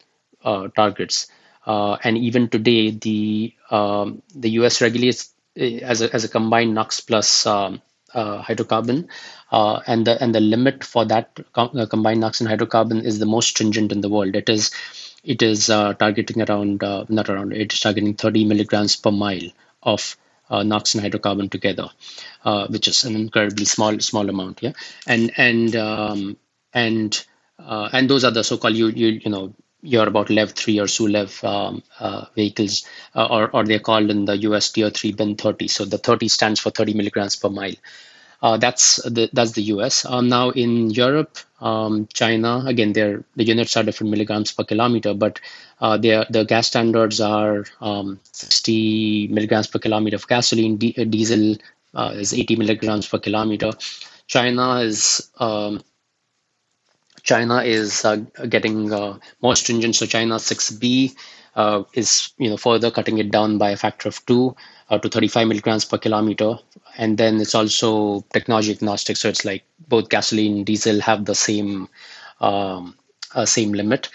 [0.44, 1.28] uh, targets.
[1.72, 4.80] Uh, and even today, the um, the U.S.
[4.80, 7.80] regulates eh, as a as a combined NOx plus um,
[8.14, 9.08] uh, hydrocarbon,
[9.52, 13.18] uh, and the and the limit for that com- uh, combined NOx and hydrocarbon is
[13.18, 14.34] the most stringent in the world.
[14.42, 14.70] It is
[15.22, 19.48] it is uh, targeting around uh, not around it is targeting 30 milligrams per mile
[19.82, 20.16] of
[20.50, 21.88] uh, NOx and hydrocarbon together,
[22.68, 24.62] which is an incredibly small small amount.
[24.62, 24.72] Yeah,
[25.06, 26.36] and and um,
[26.74, 27.24] and
[27.58, 31.44] and those are the so-called you you you know you're about LEV 3 or SULEV
[31.44, 35.68] um, uh, vehicles, uh, or, or they're called in the US Tier 3 bin 30.
[35.68, 37.74] So the 30 stands for 30 milligrams per mile.
[38.42, 40.06] Uh, that's the that's the US.
[40.06, 45.40] Um, now in Europe, um, China, again, the units are different milligrams per kilometer, but
[45.80, 50.78] uh, the gas standards are um, 60 milligrams per kilometer of gasoline.
[50.96, 51.56] Uh, diesel
[51.94, 53.72] uh, is 80 milligrams per kilometer.
[54.26, 55.82] China is um,
[57.22, 58.16] China is uh,
[58.48, 59.96] getting uh, more stringent.
[59.96, 61.14] So China 6B
[61.56, 64.54] uh, is you know further cutting it down by a factor of two
[64.88, 66.56] uh, to 35 milligrams per kilometer.
[66.96, 69.16] And then it's also technology agnostic.
[69.16, 71.88] So it's like both gasoline, and diesel have the same
[72.40, 72.96] um,
[73.34, 74.08] uh, same limit.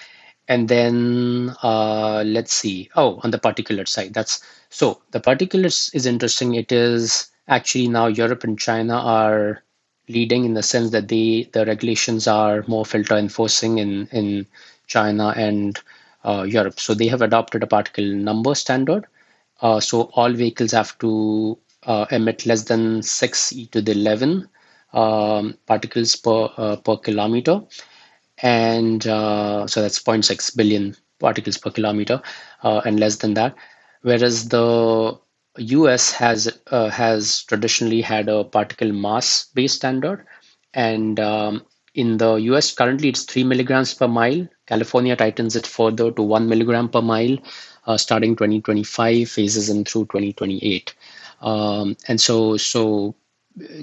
[0.48, 2.89] And then uh, let's see.
[2.96, 6.56] Oh, on the particulate side, that's so the particulates is interesting.
[6.56, 9.63] It is actually now Europe and China are
[10.08, 14.46] leading in the sense that the the regulations are more filter enforcing in in
[14.88, 15.80] China and
[16.24, 16.80] uh, Europe.
[16.80, 19.06] So they have adopted a particle number standard.
[19.62, 24.50] Uh, so all vehicles have to uh, emit less than six e to the 11
[24.94, 27.62] um, particles per uh, per kilometer,
[28.41, 32.22] and uh, so that's 0.6 billion particles per kilometer,
[32.63, 33.56] uh, and less than that.
[34.02, 35.18] Whereas the
[35.58, 40.26] US has uh, has traditionally had a particle mass based standard,
[40.74, 44.48] and um, in the US currently it's three milligrams per mile.
[44.68, 47.38] California tightens it further to one milligram per mile,
[47.86, 50.94] uh, starting 2025, phases in through 2028.
[51.41, 53.15] Um, and so so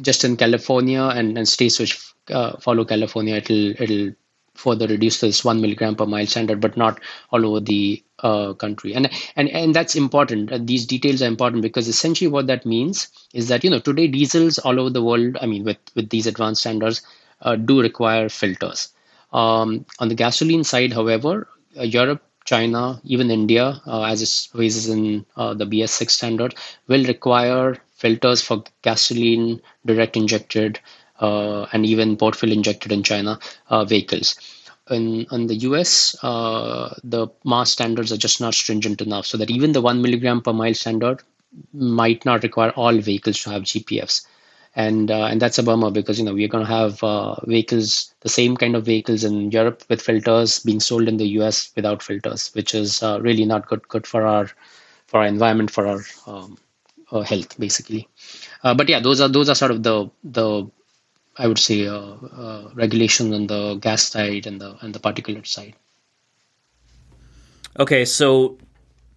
[0.01, 4.13] just in California and, and states which uh, follow California, it'll it'll
[4.55, 8.95] further reduce this one milligram per mile standard, but not all over the uh, country.
[8.95, 10.53] And and and that's important.
[10.53, 14.07] Uh, these details are important because essentially what that means is that you know today
[14.07, 15.37] diesels all over the world.
[15.41, 17.03] I mean, with with these advanced standards,
[17.65, 18.89] do require filters.
[19.33, 25.25] Um, on the gasoline side, however, Europe China, even India, uh, as it faces in
[25.37, 26.55] uh, the BS6 standard,
[26.89, 30.81] will require filters for gasoline, direct injected,
[31.21, 33.39] uh, and even port fuel injected in China
[33.71, 34.37] uh, vehicles.
[34.91, 39.51] In, in the US, uh, the mass standards are just not stringent enough, so that
[39.51, 41.23] even the one milligram per mile standard
[41.73, 44.27] might not require all vehicles to have GPFs
[44.75, 48.15] and uh, and that's a bummer because you know we're going to have uh, vehicles
[48.21, 52.03] the same kind of vehicles in Europe with filters being sold in the US without
[52.03, 54.51] filters which is uh, really not good good for our
[55.07, 56.57] for our environment for our um,
[57.11, 58.09] uh, health basically.
[58.65, 60.67] Uh, but yeah those are those are sort of the the
[61.37, 65.75] I would say uh, regulation on the gas side and the and the particulate side
[67.79, 68.59] okay so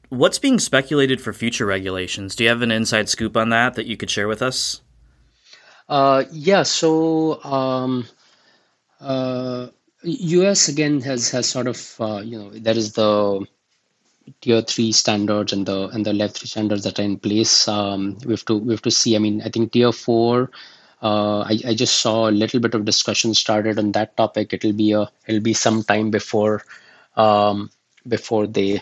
[0.10, 3.86] what's being speculated for future regulations do you have an inside scoop on that that
[3.86, 4.82] you could share with us
[5.88, 8.08] uh, yeah, so um,
[9.00, 9.68] uh,
[10.04, 13.46] US again has has sort of uh, you know there is the
[14.42, 17.68] tier three standards and the and the level three standards that are in place.
[17.68, 19.16] Um, we have to we have to see.
[19.16, 20.50] I mean, I think tier four.
[21.02, 24.54] Uh, I, I just saw a little bit of discussion started on that topic.
[24.54, 26.64] It'll be a it'll be some time before
[27.16, 27.70] um,
[28.08, 28.82] before they.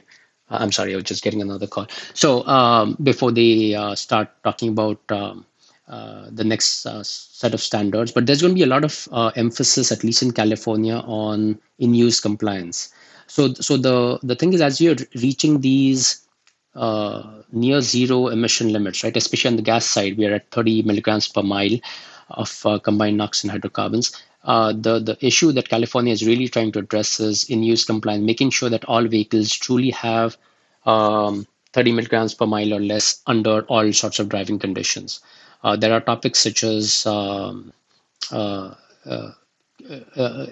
[0.49, 1.88] I'm sorry, I was just getting another call.
[2.13, 5.45] So um, before they uh, start talking about um,
[5.88, 8.12] uh, the next uh, set of standards.
[8.12, 11.60] But there's going to be a lot of uh, emphasis, at least in California, on
[11.78, 12.93] in-use compliance.
[13.28, 16.26] So, so the the thing is, as you're reaching these
[16.76, 19.16] uh, near zero emission limits, right?
[19.16, 21.78] Especially on the gas side, we are at 30 milligrams per mile
[22.30, 24.12] of uh, combined NOx and hydrocarbons.
[24.44, 28.50] Uh, the the issue that California is really trying to address is in-use compliance, making
[28.50, 30.38] sure that all vehicles truly have
[30.86, 35.22] um, 30 milligrams per mile or less under all sorts of driving conditions.
[35.64, 37.72] Uh, there are topics such as um,
[38.32, 38.74] uh,
[39.06, 39.32] uh,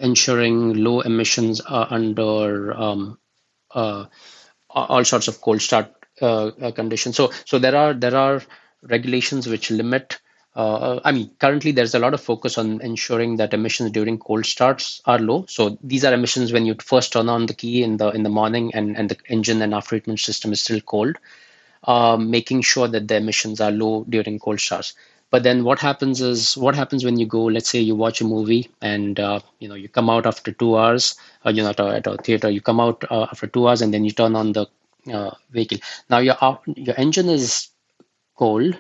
[0.02, 3.18] ensuring low emissions under um,
[3.74, 5.94] all sorts of cold start
[6.76, 7.16] conditions.
[7.16, 8.42] So, so there are there are
[8.84, 10.20] regulations which limit
[10.56, 14.46] uh, I mean, currently there's a lot of focus on ensuring that emissions during cold
[14.46, 15.46] starts are low.
[15.48, 18.30] So these are emissions when you first turn on the key in the in the
[18.30, 21.16] morning and, and the engine and after treatment system is still cold
[21.86, 24.94] uh, making sure that the emissions are low during cold starts.
[25.30, 28.26] But then what happens is what happens when you go, let's say you watch a
[28.26, 32.08] movie and uh, you know you come out after two hours, uh, you're not at
[32.08, 34.68] a theater, you come out uh, after two hours and then you turn on the
[35.12, 35.80] uh, vehicle.
[36.10, 36.38] Now your
[36.76, 37.70] your engine is
[38.38, 38.78] cold.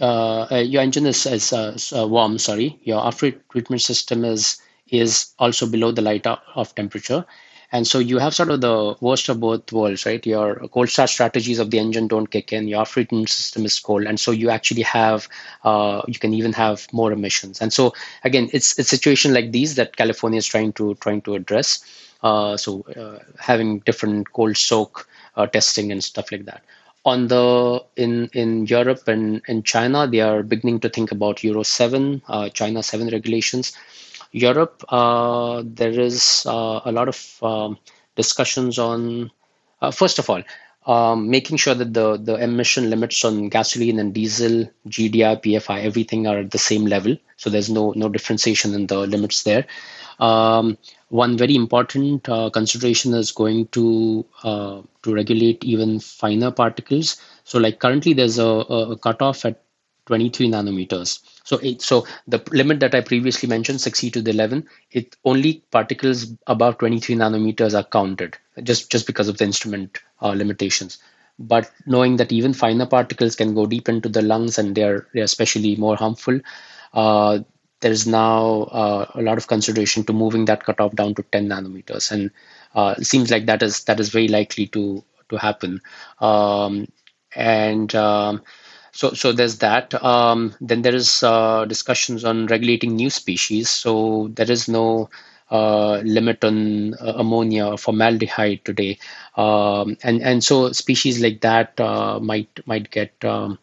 [0.00, 1.52] Uh, uh, your engine is, is
[1.94, 2.38] warm.
[2.38, 7.24] Sorry, your after treatment system is is also below the light-off temperature
[7.72, 10.26] and so you have sort of the worst of both worlds, right?
[10.26, 12.66] Your cold start strategies of the engine don't kick in.
[12.66, 15.28] Your after treatment system is cold, and so you actually have
[15.64, 17.60] uh, you can even have more emissions.
[17.60, 17.94] And so
[18.24, 21.84] again, it's it's a situation like these that California is trying to trying to address.
[22.22, 25.08] Uh, so uh, having different cold soak
[25.40, 26.62] uh, testing and stuff like that
[27.04, 31.62] on the in in Europe and in China, they are beginning to think about Euro
[31.62, 33.72] seven, uh, China seven regulations.
[34.32, 37.78] Europe, uh, there is uh, a lot of um,
[38.16, 39.30] discussions on,
[39.92, 40.42] first of all,
[40.86, 46.26] um, making sure that the, the emission limits on gasoline and diesel, GDI, PFI, everything
[46.26, 47.16] are at the same level.
[47.36, 49.66] So there's no no differentiation in the limits there.
[50.18, 50.76] Um,
[51.08, 57.16] one very important uh, consideration is going to uh, to regulate even finer particles.
[57.44, 59.62] So like currently there's a, a cutoff at
[60.06, 61.20] 23 nanometers.
[61.44, 65.62] So, it, so the limit that I previously mentioned, 6 to the 11, it only
[65.70, 70.98] particles above 23 nanometers are counted, just just because of the instrument uh, limitations.
[71.38, 75.24] But knowing that even finer particles can go deep into the lungs and they're they're
[75.24, 76.40] especially more harmful,
[76.92, 77.38] uh,
[77.80, 81.48] there is now uh, a lot of consideration to moving that cutoff down to 10
[81.48, 82.30] nanometers, and
[82.74, 85.80] uh, it seems like that is that is very likely to to happen.
[86.20, 86.88] Um,
[87.34, 88.42] and um,
[88.92, 89.94] so, so there's that.
[90.02, 93.70] Um, then there is uh, discussions on regulating new species.
[93.70, 95.10] So there is no
[95.50, 98.98] uh, limit on uh, ammonia or formaldehyde today,
[99.36, 103.58] um, and and so species like that uh, might might get um,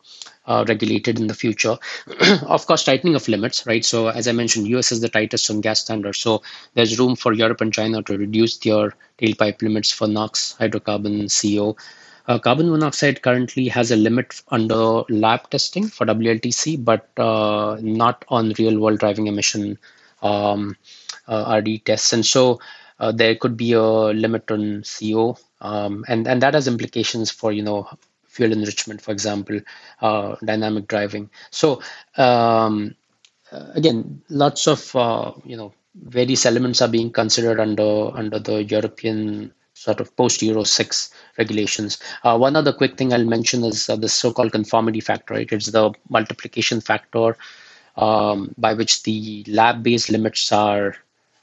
[0.45, 1.77] uh, regulated in the future.
[2.47, 3.85] of course, tightening of limits, right?
[3.85, 6.19] So as I mentioned, US is the tightest on gas standards.
[6.19, 6.41] So
[6.73, 11.75] there's room for Europe and China to reduce their tailpipe limits for NOx, hydrocarbon, CO.
[12.27, 18.25] Uh, carbon monoxide currently has a limit under lab testing for WLTC, but uh, not
[18.27, 19.77] on real world driving emission
[20.21, 20.75] um,
[21.27, 22.11] uh, RD tests.
[22.13, 22.59] And so
[22.99, 27.51] uh, there could be a limit on CO, um, and, and that has implications for,
[27.51, 27.87] you know,
[28.25, 29.59] fuel enrichment, for example,
[30.01, 31.29] uh, dynamic driving.
[31.49, 31.81] So
[32.17, 32.95] um,
[33.51, 39.53] again, lots of uh, you know various elements are being considered under under the European
[39.77, 41.99] sort of post Euro 6 regulations.
[42.23, 45.51] Uh, one other quick thing I'll mention is uh, the so called conformity factor, right?
[45.51, 47.37] It's the multiplication factor
[47.95, 50.95] um, by which the lab based limits are,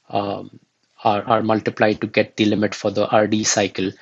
[0.08, 0.58] um,
[1.04, 3.92] are, are multiplied to get the limit for the RD cycle.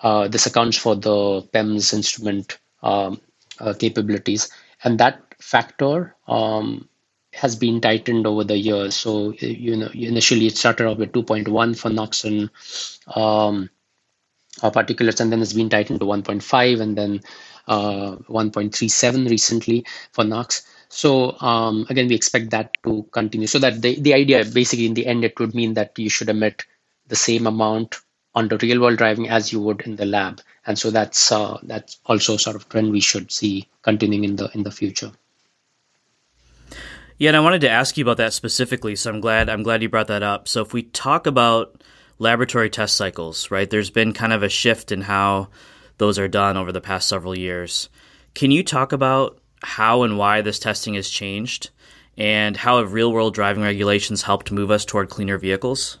[0.00, 3.20] Uh, this accounts for the PEMS instrument um,
[3.58, 4.50] uh, capabilities.
[4.84, 6.88] And that factor um,
[7.32, 8.94] has been tightened over the years.
[8.94, 12.50] So you know, initially it started off with 2.1 for NOx and
[13.14, 13.70] um,
[14.62, 17.20] uh, particulates, and then it's been tightened to 1.5, and then
[17.68, 20.62] uh, 1.37 recently for NOx.
[20.88, 23.46] So um, again, we expect that to continue.
[23.46, 26.28] So that the, the idea, basically, in the end, it would mean that you should
[26.28, 26.66] emit
[27.06, 27.96] the same amount
[28.34, 31.58] on the real world driving as you would in the lab, and so that's uh,
[31.64, 35.12] that's also sort of trend we should see continuing in the in the future.
[37.18, 38.96] Yeah, and I wanted to ask you about that specifically.
[38.96, 40.48] So I'm glad I'm glad you brought that up.
[40.48, 41.82] So if we talk about
[42.18, 43.68] laboratory test cycles, right?
[43.68, 45.48] There's been kind of a shift in how
[45.98, 47.88] those are done over the past several years.
[48.34, 51.70] Can you talk about how and why this testing has changed
[52.16, 55.98] and how have real world driving regulations helped move us toward cleaner vehicles?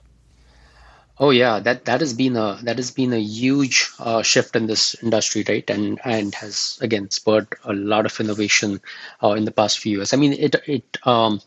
[1.18, 4.66] Oh yeah, that that has been a that has been a huge uh, shift in
[4.66, 5.68] this industry, right?
[5.70, 8.80] And and has again spurred a lot of innovation
[9.22, 10.12] uh, in the past few years.
[10.12, 11.40] I mean, it it um,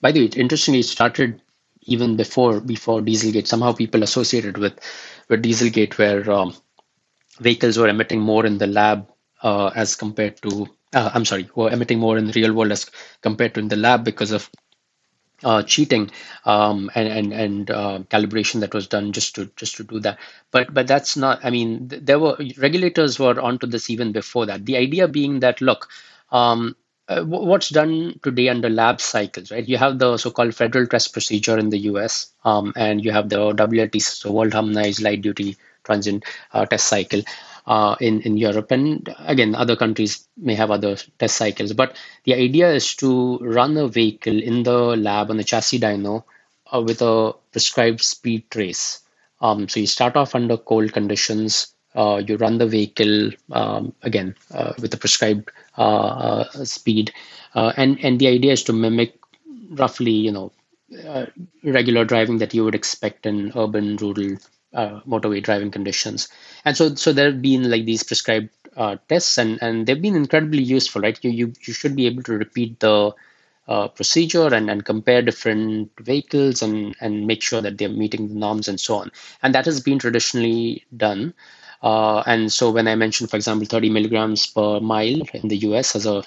[0.00, 1.40] by the way, it interestingly started
[1.82, 3.46] even before before Dieselgate.
[3.46, 4.78] Somehow people associated with
[5.28, 6.54] with Dieselgate where um,
[7.40, 9.08] vehicles were emitting more in the lab
[9.42, 12.90] uh, as compared to uh, I'm sorry, were emitting more in the real world as
[13.22, 14.50] compared to in the lab because of
[15.44, 16.10] uh, cheating
[16.44, 20.18] um, and and and uh, calibration that was done just to just to do that.
[20.50, 21.44] But but that's not.
[21.44, 24.66] I mean, there were regulators were onto this even before that.
[24.66, 25.88] The idea being that look.
[26.32, 26.76] Um,
[27.06, 29.68] uh, what's done today under lab cycles, right?
[29.68, 32.30] You have the so-called federal test procedure in the U.S.
[32.46, 37.20] Um, and you have the WLTC, so World Harmonized Light Duty Transient uh, Test Cycle
[37.66, 41.72] uh, in in Europe, and again, other countries may have other test cycles.
[41.72, 46.24] But the idea is to run a vehicle in the lab on the chassis dyno
[46.72, 49.00] uh, with a prescribed speed trace.
[49.40, 51.74] Um, so you start off under cold conditions.
[51.94, 57.12] Uh, you run the vehicle um, again uh, with the prescribed uh, uh, speed,
[57.54, 59.14] and and the idea is to mimic
[59.70, 60.52] roughly, you know,
[61.62, 64.36] regular driving that you would expect in urban, rural
[64.74, 66.28] uh, motorway driving conditions.
[66.64, 70.16] And so, so there have been like these prescribed uh, tests, and and they've been
[70.16, 71.18] incredibly useful, right?
[71.22, 73.12] You you you should be able to repeat the
[73.66, 78.34] uh, procedure and, and compare different vehicles and and make sure that they're meeting the
[78.34, 79.10] norms and so on.
[79.42, 81.34] And that has been traditionally done.
[81.82, 85.94] Uh, and so when I mentioned, for example, 30 milligrams per mile in the US
[85.96, 86.24] as a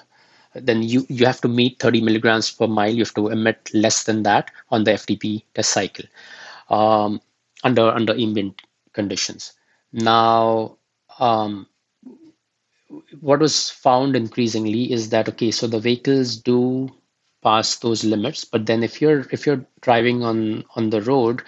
[0.56, 2.90] then you, you have to meet 30 milligrams per mile.
[2.92, 6.06] You have to emit less than that on the FTP test cycle.
[6.70, 7.22] Um,
[7.64, 8.62] under under ambient
[8.94, 9.54] conditions.
[9.92, 10.78] Now,
[11.20, 11.68] um,
[13.20, 16.90] what was found increasingly is that okay, so the vehicles do
[17.44, 21.44] pass those limits, but then if you're if you're driving on on the road,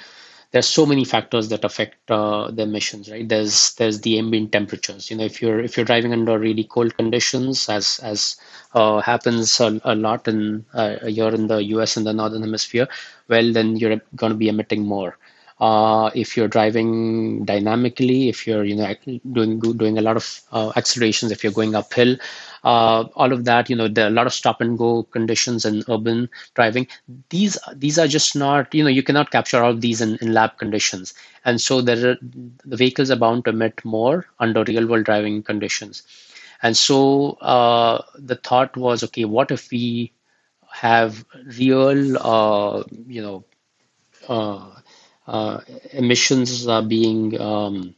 [0.51, 3.27] there's so many factors that affect uh, the emissions, right?
[3.27, 5.09] There's there's the ambient temperatures.
[5.09, 8.35] You know, if you're if you're driving under really cold conditions, as as
[8.73, 11.97] uh, happens a, a, lot in uh, here in the U.S.
[11.97, 12.87] in the northern hemisphere,
[13.27, 15.17] well, then you're going to be emitting more
[15.59, 18.93] uh, if you're driving dynamically, if you're you know
[19.31, 22.15] doing doing a lot of uh, accelerations, if you're going uphill,
[22.63, 25.65] uh, all of that, you know, there are a lot of stop and go conditions
[25.65, 26.87] in urban driving.
[27.29, 30.57] These these are just not you know you cannot capture all these in, in lab
[30.57, 31.13] conditions,
[31.45, 35.43] and so there are, the vehicles are bound to emit more under real world driving
[35.43, 36.03] conditions.
[36.61, 40.11] And so uh, the thought was, okay, what if we
[40.71, 41.25] have
[41.57, 43.45] real, uh, you know,
[45.93, 47.95] emissions are being um,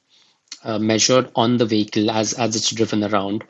[0.64, 3.44] uh, measured on the vehicle as as it's driven around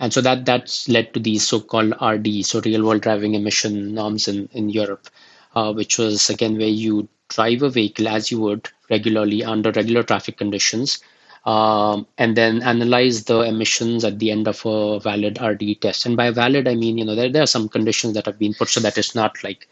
[0.00, 4.48] and so that that's led to these so-called RD, so real-world driving emission norms in
[4.52, 5.08] in Europe,
[5.54, 10.02] uh, which was again where you drive a vehicle as you would regularly under regular
[10.02, 11.00] traffic conditions,
[11.46, 16.06] um, and then analyze the emissions at the end of a valid RD test.
[16.06, 18.54] And by valid, I mean you know there there are some conditions that have been
[18.54, 19.68] put so that it's not like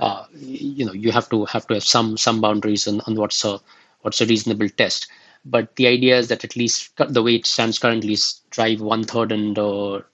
[0.00, 3.44] uh, you know you have to have to have some some boundaries on, on what's
[3.44, 3.60] a
[4.02, 5.08] what's a reasonable test.
[5.44, 9.04] But the idea is that at least the way it stands currently is drive one
[9.04, 10.04] third in the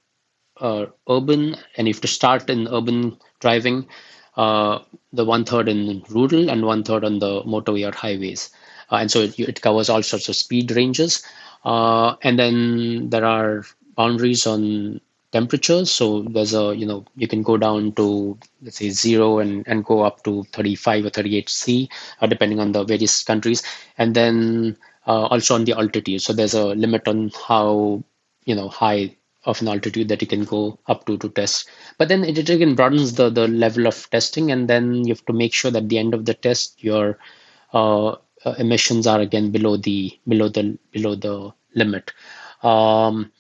[0.61, 1.57] uh, urban.
[1.77, 3.89] And if to start in urban driving
[4.37, 4.81] uh,
[5.13, 8.51] the one third in rural and one third on the motorway or highways.
[8.91, 11.23] Uh, and so it, it, covers all sorts of speed ranges.
[11.65, 13.65] Uh, and then there are
[13.97, 15.01] boundaries on
[15.35, 15.91] temperatures.
[15.91, 19.85] So there's a, you know, you can go down to, let's say, zero and, and
[19.85, 21.89] go up to 35 or 38 C,
[22.21, 23.63] uh, depending on the various countries.
[23.99, 24.79] And then
[25.09, 26.23] uh, also on the altitude.
[26.23, 28.05] So there's a limit on how,
[28.45, 31.69] you know, high of an altitude that you can go up to to test.
[31.99, 34.53] But then it, again broadens the, the level of testing.
[34.53, 37.19] And then you have to make sure that at the end of the test, your
[37.73, 38.13] uh,
[38.47, 42.13] uh emissions are again below the below the below the limit.
[42.63, 43.33] Um,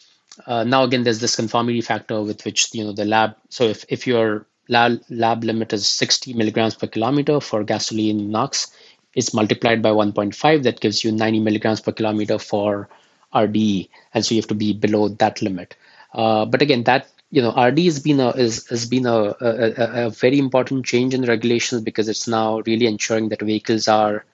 [0.46, 3.36] uh, now again, there's this conformity factor with which you know the lab.
[3.48, 8.72] So if if your lab, lab limit is 60 milligrams per kilometer for gasoline NOx,
[9.14, 10.62] it's multiplied by 1.5.
[10.64, 12.88] That gives you 90 milligrams per kilometer for
[13.34, 15.76] RDE, and so you have to be below that limit.
[16.12, 20.06] Uh, but again, that you know RD has been a is, has been a, a,
[20.06, 24.24] a very important change in regulations because it's now really ensuring that vehicles are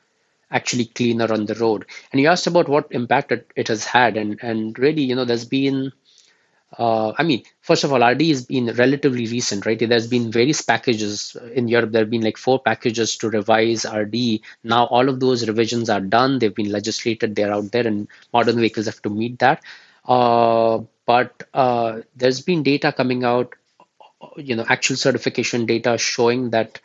[0.50, 1.86] actually cleaner on the road.
[2.12, 5.24] And you asked about what impact it, it has had, and and really, you know,
[5.24, 5.92] there's been,
[6.78, 9.78] uh, I mean, first of all, RD has been relatively recent, right?
[9.78, 11.92] There's been various packages in Europe.
[11.92, 14.40] There have been like four packages to revise RD.
[14.62, 16.38] Now all of those revisions are done.
[16.38, 17.34] They've been legislated.
[17.34, 19.62] They're out there, and modern vehicles have to meet that.
[20.04, 23.54] Uh, but uh, there's been data coming out,
[24.36, 26.80] you know, actual certification data showing that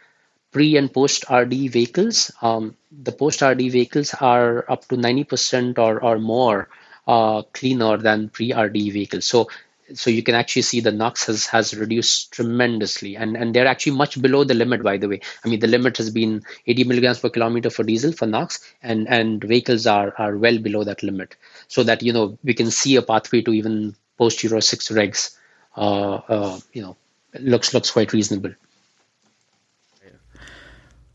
[0.55, 6.01] pre and post RD vehicles, um, the post RD vehicles are up to 90% or,
[6.01, 6.69] or more
[7.05, 9.25] uh, cleaner than pre RD vehicles.
[9.25, 9.49] So
[9.93, 13.17] so you can actually see the NOx has, has reduced tremendously.
[13.17, 15.19] And, and they're actually much below the limit by the way.
[15.43, 19.09] I mean the limit has been 80 milligrams per kilometer for diesel for NOx and
[19.09, 21.35] and vehicles are are well below that limit.
[21.67, 25.37] So that you know we can see a pathway to even post euro 6 regs
[25.75, 26.95] uh, uh, you know
[27.39, 28.55] looks looks quite reasonable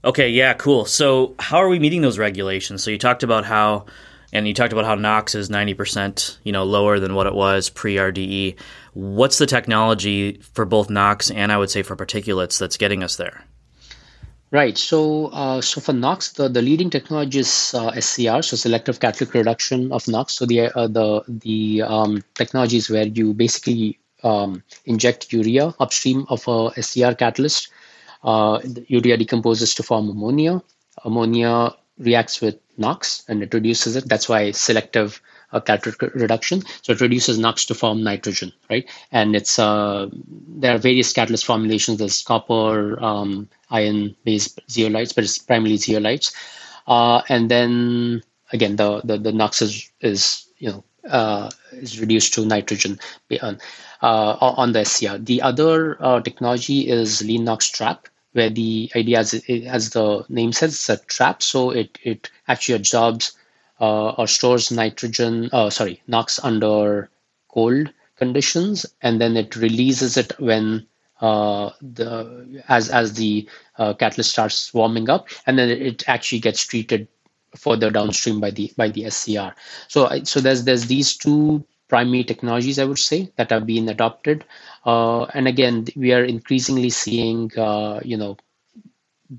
[0.03, 0.86] Okay, yeah, cool.
[0.86, 2.82] So, how are we meeting those regulations?
[2.82, 3.84] So, you talked about how,
[4.32, 7.34] and you talked about how NOx is ninety percent, you know, lower than what it
[7.34, 8.57] was pre RDE.
[8.94, 13.16] What's the technology for both NOx and I would say for particulates that's getting us
[13.16, 13.44] there?
[14.51, 14.76] Right.
[14.76, 19.32] So, uh, so for NOx, the, the leading technology is uh, SCR, so selective catalytic
[19.34, 20.32] reduction of NOx.
[20.32, 26.26] So the uh, the the um, technology is where you basically um, inject urea upstream
[26.30, 27.68] of a SCR catalyst
[28.22, 30.62] uh, urea decomposes to form ammonia.
[31.04, 34.08] Ammonia reacts with NOx and it reduces it.
[34.08, 35.20] That's why selective
[35.52, 36.62] uh, catalytic reduction.
[36.82, 38.88] So it reduces NOx to form nitrogen, right?
[39.12, 40.08] And it's uh,
[40.48, 41.98] there are various catalyst formulations.
[41.98, 46.34] There's copper, um, iron-based zeolites, but it's primarily zeolites.
[46.86, 52.34] Uh, and then again, the the, the NOx is is you know uh, is reduced
[52.34, 52.98] to nitrogen
[53.40, 53.56] uh,
[54.02, 55.18] on the SCR.
[55.18, 60.52] The other uh, technology is lean NOx trap, where the idea, as, as the name
[60.52, 61.42] says, it's a trap.
[61.42, 63.32] So it, it actually absorbs
[63.80, 67.10] uh, or stores nitrogen, uh, sorry, NOx under
[67.48, 70.86] cold conditions, and then it releases it when
[71.20, 76.64] uh, the as as the uh, catalyst starts warming up, and then it actually gets
[76.64, 77.08] treated
[77.56, 79.54] further downstream by the by the SCR.
[79.88, 84.45] So so there's there's these two primary technologies I would say that have been adopted.
[84.86, 88.36] Uh, and again, we are increasingly seeing, uh, you know,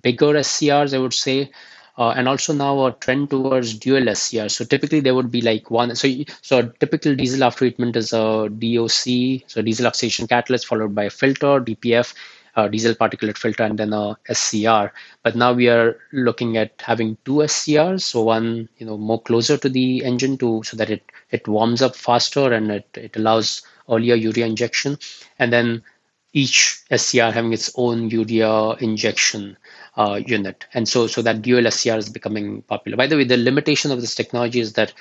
[0.02, 1.52] bigger SCRs, I would say,
[1.98, 4.50] uh, and also now a trend towards dual SCR.
[4.50, 5.96] So typically there would be like one.
[5.96, 6.08] So
[6.42, 11.06] so a typical diesel after treatment is a DOC, so diesel oxidation catalyst, followed by
[11.06, 12.14] a filter, DPF,
[12.56, 14.92] uh, diesel particulate filter, and then a SCR.
[15.24, 19.58] But now we are looking at having two SCRs, so one you know more closer
[19.58, 23.62] to the engine to so that it it warms up faster and it, it allows
[23.90, 24.98] earlier urea injection,
[25.40, 25.84] and then
[26.34, 29.58] each SCR having its own urea injection
[29.98, 30.66] uh, unit.
[30.74, 32.96] And so, so that dual SCR is becoming popular.
[32.98, 34.94] By the way, the limitation of this technology is that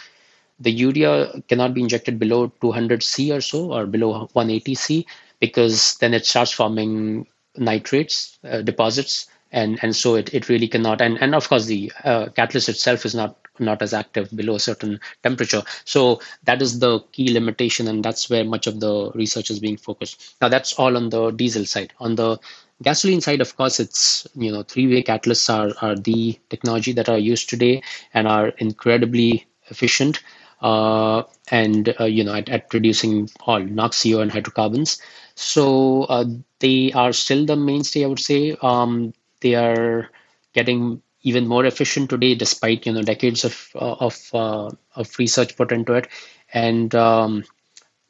[0.59, 5.07] the urea cannot be injected below 200 C or so, or below 180 C,
[5.41, 7.27] because then it starts forming
[7.57, 11.01] nitrates uh, deposits, and and so it, it really cannot.
[11.01, 14.61] And and of course, the uh, catalyst itself is not not as active below a
[14.61, 15.63] certain temperature.
[15.85, 19.77] So that is the key limitation, and that's where much of the research is being
[19.77, 20.35] focused.
[20.41, 21.93] Now that's all on the diesel side.
[22.01, 22.39] On the
[22.83, 27.19] gasoline side, of course, it's you know three-way catalysts are are the technology that are
[27.19, 27.83] used today
[28.15, 30.23] and are incredibly efficient.
[30.61, 35.01] Uh, and uh, you know at, at producing all NOx, CO, and hydrocarbons.
[35.35, 36.25] So uh,
[36.59, 38.57] they are still the mainstay, I would say.
[38.61, 40.11] Um, they are
[40.53, 45.95] getting even more efficient today, despite you know decades of of of research put into
[45.95, 46.09] it.
[46.53, 47.45] And um,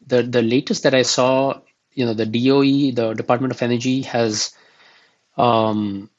[0.07, 1.61] the the latest that I saw,
[1.92, 4.55] you know, the DOE, the Department of Energy, has,
[5.36, 6.11] um,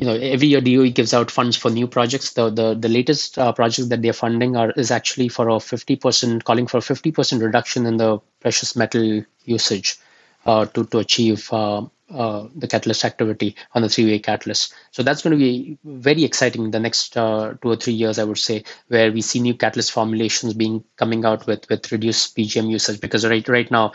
[0.00, 2.32] you know, every year DOE gives out funds for new projects.
[2.32, 5.96] The the the latest uh, project that they're funding are is actually for a fifty
[5.96, 9.98] percent, calling for a fifty percent reduction in the precious metal usage
[10.46, 14.72] uh, to to achieve uh, uh, the catalyst activity on the three-way catalyst.
[14.90, 18.18] So that's going to be very exciting in the next uh, two or three years,
[18.18, 22.34] I would say, where we see new catalyst formulations being coming out with with reduced
[22.36, 23.02] PGM usage.
[23.02, 23.92] Because right right now,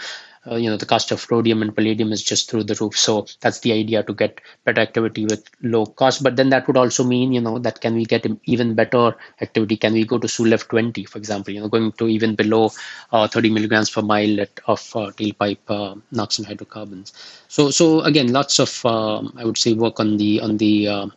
[0.50, 2.98] uh, you know the cost of rhodium and palladium is just through the roof.
[2.98, 6.24] So that's the idea to get better activity with low cost.
[6.24, 9.78] But then that would also mean you know that can we get even better activity?
[9.78, 11.54] Can we go to SULEV 20 for example?
[11.54, 12.72] You know going to even below
[13.12, 17.14] uh, 30 milligrams per mile of uh, tailpipe uh, NOx and hydrocarbons.
[17.48, 21.08] So so again lots of um, i would say work on the on the uh,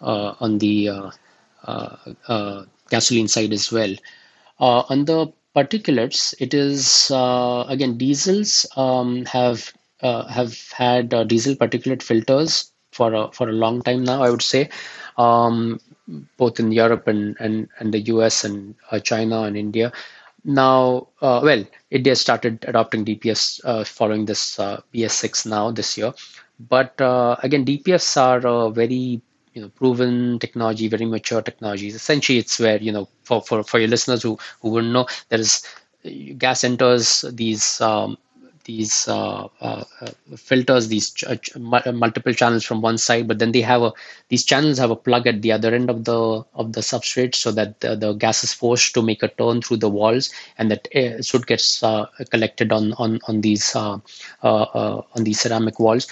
[0.00, 0.88] uh, on the
[2.90, 3.94] gasoline side as well.
[4.58, 9.72] On the particulates, it is uh, again diesels um, have
[10.02, 14.22] uh, have had uh, diesel particulate filters for a, for a long time now.
[14.22, 14.70] I would say,
[15.18, 15.80] um,
[16.36, 19.92] both in Europe and, and, and the US and uh, China and India.
[20.42, 26.14] Now, uh, well, India started adopting DPS uh, following this BS6 now this year.
[26.58, 29.20] But again, DPFs are very
[29.54, 33.78] you know proven technology very mature technologies essentially it's where you know for for, for
[33.78, 35.62] your listeners who who wouldn't know there is
[36.38, 38.16] gas enters these um,
[38.64, 39.84] these uh, uh,
[40.36, 43.92] filters these ch- ch- multiple channels from one side but then they have a
[44.28, 47.50] these channels have a plug at the other end of the of the substrate so
[47.50, 50.86] that the, the gas is forced to make a turn through the walls and that
[51.24, 53.96] soot gets uh, collected on on on these uh,
[54.42, 56.06] uh, uh, on these ceramic walls.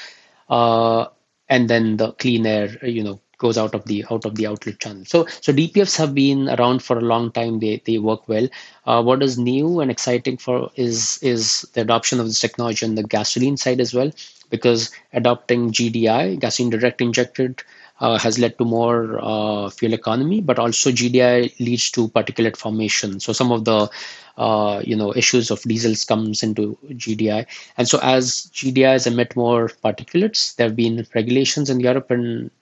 [1.49, 4.79] And then the clean air you know goes out of the out of the outlet
[4.79, 5.05] channel.
[5.07, 7.61] So so DPFs have been around for a long time.
[7.61, 8.49] They they work well.
[8.87, 12.95] Uh, what is new and exciting for is is the adoption of this technology on
[12.95, 14.11] the gasoline side as well,
[14.51, 17.63] because adopting GDI, gasoline direct injected.
[18.01, 23.19] Uh, has led to more uh, fuel economy, but also GDI leads to particulate formation.
[23.19, 23.91] So some of the
[24.37, 27.45] uh, you know issues of diesels comes into GDI,
[27.77, 32.53] and so as GDIs emit more particulates, there have been regulations in Europe and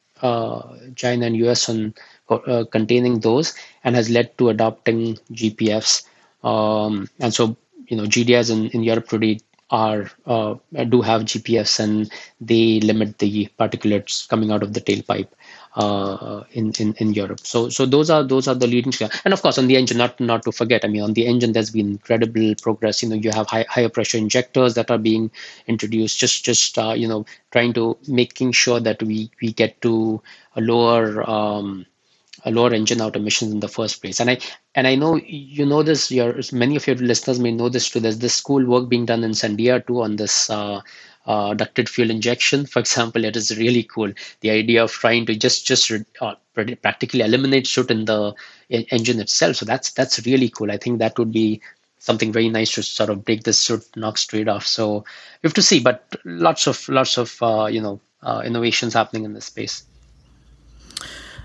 [0.95, 1.95] China and US on
[2.31, 3.55] uh, containing those
[3.85, 6.07] and has led to adopting GPFs.
[6.43, 7.57] Um, and so,
[7.89, 9.39] you know, GDIs in, in Europe today
[9.71, 10.55] are uh,
[10.89, 12.11] do have GPFs and
[12.41, 15.29] they limit the particulates coming out of the tailpipe
[15.77, 17.41] uh, in, in in Europe.
[17.43, 18.93] So so those are those are the leading
[19.25, 20.85] and of course on the engine not not to forget.
[20.85, 23.03] I mean on the engine there's been incredible progress.
[23.03, 25.31] You know you have high, higher pressure injectors that are being
[25.67, 26.19] introduced.
[26.19, 30.23] Just just uh, you know trying to making sure that we we get to
[30.57, 31.29] a lower.
[31.29, 31.87] Um,
[32.45, 34.21] a lower engine out emissions in the first place.
[34.21, 34.39] And I
[34.75, 36.11] and I know you know this.
[36.13, 38.01] Your many of your listeners may know this too.
[38.01, 40.81] There's this cool work being done in Sandia too on this uh,
[41.27, 44.13] uh, ducted fuel injection, for example, it is really cool.
[44.41, 46.35] The idea of trying to just just uh,
[46.83, 48.35] practically eliminate soot in the
[48.69, 49.57] engine itself.
[49.57, 50.71] So that's that's really cool.
[50.71, 51.61] I think that would be
[51.99, 54.67] something very nice to sort of break this soot NOx trade off.
[54.67, 55.05] So
[55.43, 59.25] we have to see, but lots of lots of uh, you know uh, innovations happening
[59.25, 59.85] in this space.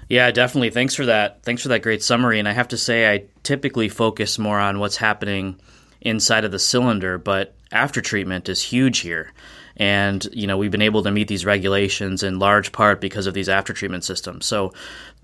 [0.10, 0.72] Yeah, definitely.
[0.72, 1.42] Thanks for that.
[1.44, 2.38] Thanks for that great summary.
[2.38, 5.58] And I have to say, I typically focus more on what's happening
[6.02, 9.32] inside of the cylinder, but after treatment is huge here.
[9.82, 13.34] And you know we've been able to meet these regulations in large part because of
[13.34, 14.46] these after treatment systems.
[14.46, 14.74] So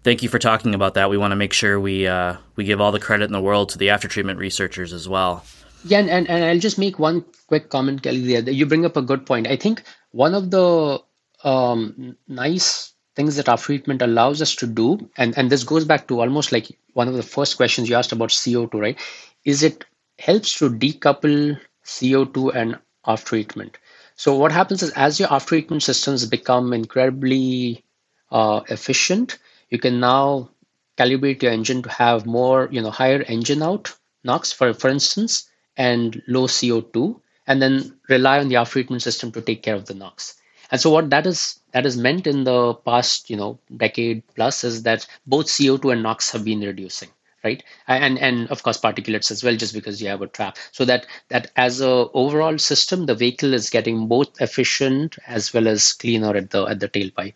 [0.03, 1.11] thank you for talking about that.
[1.11, 3.69] We want to make sure we uh, we give all the credit in the world
[3.69, 5.45] to the after treatment researchers as well.
[5.85, 8.41] Yeah, and, and, and I'll just make one quick comment, Kelly.
[8.41, 9.45] There, you bring up a good point.
[9.45, 11.03] I think one of the
[11.43, 16.07] um, nice things that after treatment allows us to do, and, and this goes back
[16.07, 18.99] to almost like one of the first questions you asked about CO2, right?
[19.45, 19.85] Is it
[20.17, 23.77] helps to decouple CO2 and after treatment.
[24.17, 27.85] So what happens is as your after treatment systems become incredibly
[28.31, 29.37] uh, efficient,
[29.69, 30.49] you can now
[30.97, 35.47] calibrate your engine to have more, you know, higher engine out NOx, for for instance,
[35.77, 39.85] and low CO2, and then rely on the after treatment system to take care of
[39.85, 40.33] the NOx.
[40.71, 44.63] And so what that is that is meant in the past, you know, decade plus
[44.63, 47.09] is that both CO2 and NOx have been reducing
[47.47, 50.85] right and and of course particulates as well just because you have a trap so
[50.91, 55.91] that that as a overall system the vehicle is getting both efficient as well as
[56.05, 57.33] cleaner at the at the tailpipe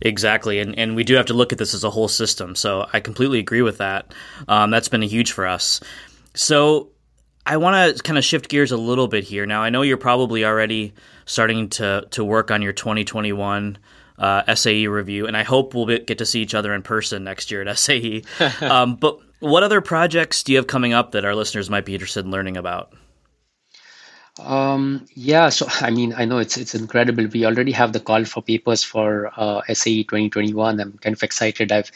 [0.00, 2.54] Exactly, and and we do have to look at this as a whole system.
[2.54, 4.12] So I completely agree with that.
[4.48, 5.80] Um, that's been a huge for us.
[6.34, 6.90] So
[7.46, 9.46] I want to kind of shift gears a little bit here.
[9.46, 10.92] Now I know you're probably already
[11.24, 13.78] starting to to work on your 2021
[14.22, 17.50] uh, SAE review, and I hope we'll get to see each other in person next
[17.50, 18.22] year at SAE.
[18.62, 21.94] um, but what other projects do you have coming up that our listeners might be
[21.94, 22.94] interested in learning about?
[24.38, 27.26] Um, yeah, so I mean, I know it's it's incredible.
[27.26, 30.80] We already have the call for papers for uh, SAE 2021.
[30.80, 31.70] I'm kind of excited.
[31.70, 31.90] I've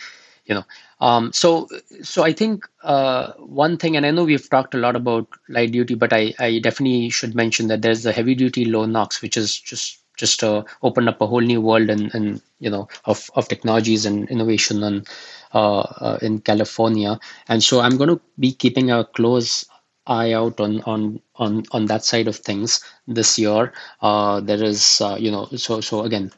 [0.47, 0.65] you know
[1.01, 1.69] um, so
[2.03, 5.73] so i think uh, one thing and i know we've talked a lot about light
[5.73, 9.37] duty but i i definitely should mention that there's the heavy duty low nox which
[9.37, 13.31] is just just uh, opened up a whole new world and and you know of
[13.35, 15.09] of technologies and innovation and
[15.55, 19.65] uh, uh, in California, and so I'm going to be keeping a close
[20.07, 23.73] eye out on on on on that side of things this year.
[24.01, 26.33] Uh, there is uh, you know so so again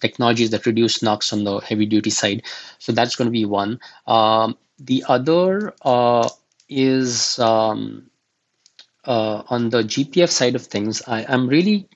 [0.00, 2.42] technologies that reduce NOx on the heavy duty side.
[2.78, 3.80] So that's going to be one.
[4.06, 6.28] Um, the other uh,
[6.68, 8.10] is um,
[9.04, 11.02] uh, on the GPF side of things.
[11.06, 11.88] I, I'm really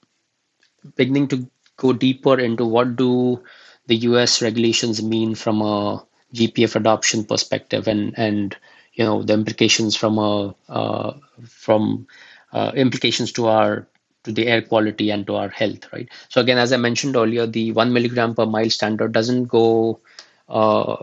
[0.96, 3.42] beginning to go deeper into what do
[3.86, 8.56] the US regulations mean from a GPF adoption perspective and and
[8.94, 11.12] you know the implications from a uh,
[11.46, 12.06] from
[12.52, 13.86] uh, implications to our
[14.24, 16.08] to the air quality and to our health right?
[16.28, 20.00] So again as i mentioned earlier the 1 milligram per mile standard doesn't go
[20.48, 20.96] uh,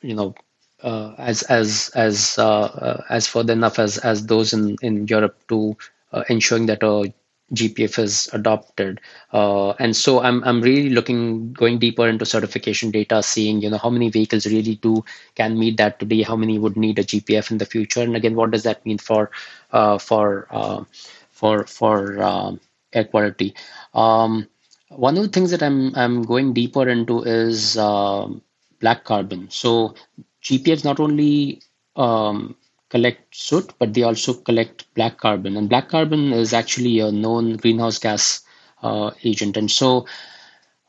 [0.00, 0.34] you know
[0.82, 5.38] uh, as as as uh, uh, as further enough as as those in in europe
[5.48, 5.76] to
[6.28, 7.12] ensuring that a
[7.54, 9.00] GPF is adopted.
[9.32, 13.78] Uh, and so I'm, I'm really looking, going deeper into certification data, seeing, you know,
[13.78, 17.50] how many vehicles really do, can meet that today, how many would need a GPF
[17.50, 18.00] in the future.
[18.00, 19.30] And again, what does that mean for,
[19.72, 20.84] uh, for, uh,
[21.30, 22.60] for, for um,
[22.92, 23.54] air quality?
[23.94, 24.48] Um,
[24.88, 28.42] one of the things that I'm, I'm going deeper into is um,
[28.80, 29.48] black carbon.
[29.50, 29.94] So
[30.42, 31.62] GPFs not only
[31.96, 32.56] um,
[32.92, 35.56] collect soot, but they also collect black carbon.
[35.56, 38.42] And black carbon is actually a known greenhouse gas
[38.82, 39.56] uh, agent.
[39.56, 40.06] And so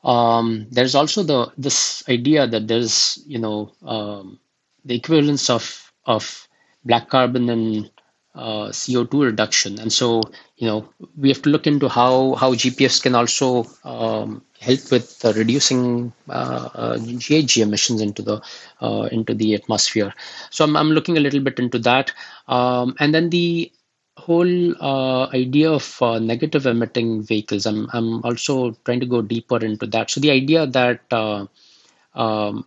[0.03, 4.39] um, there's also the this idea that there's you know um,
[4.83, 5.65] the equivalence of
[6.05, 6.47] of
[6.83, 7.89] black carbon and
[8.35, 9.79] uh, CO2 reduction.
[9.79, 10.21] And so,
[10.57, 15.23] you know, we have to look into how, how GPFs can also um, help with
[15.25, 18.41] uh, reducing uh, uh GHG emissions into the
[18.81, 20.13] uh, into the atmosphere.
[20.49, 22.11] So I'm, I'm looking a little bit into that.
[22.47, 23.71] Um, and then the
[24.17, 25.85] whole uh, idea of
[26.21, 30.11] negative emitting vehicles, I'm, I'm also trying to go deeper into that.
[30.11, 32.65] So the idea that um,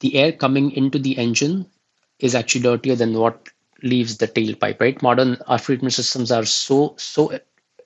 [0.00, 1.66] the air coming into the engine
[2.18, 3.48] is actually dirtier than what
[3.82, 5.02] leaves the tailpipe, right?
[5.02, 7.38] Modern air treatment systems are so so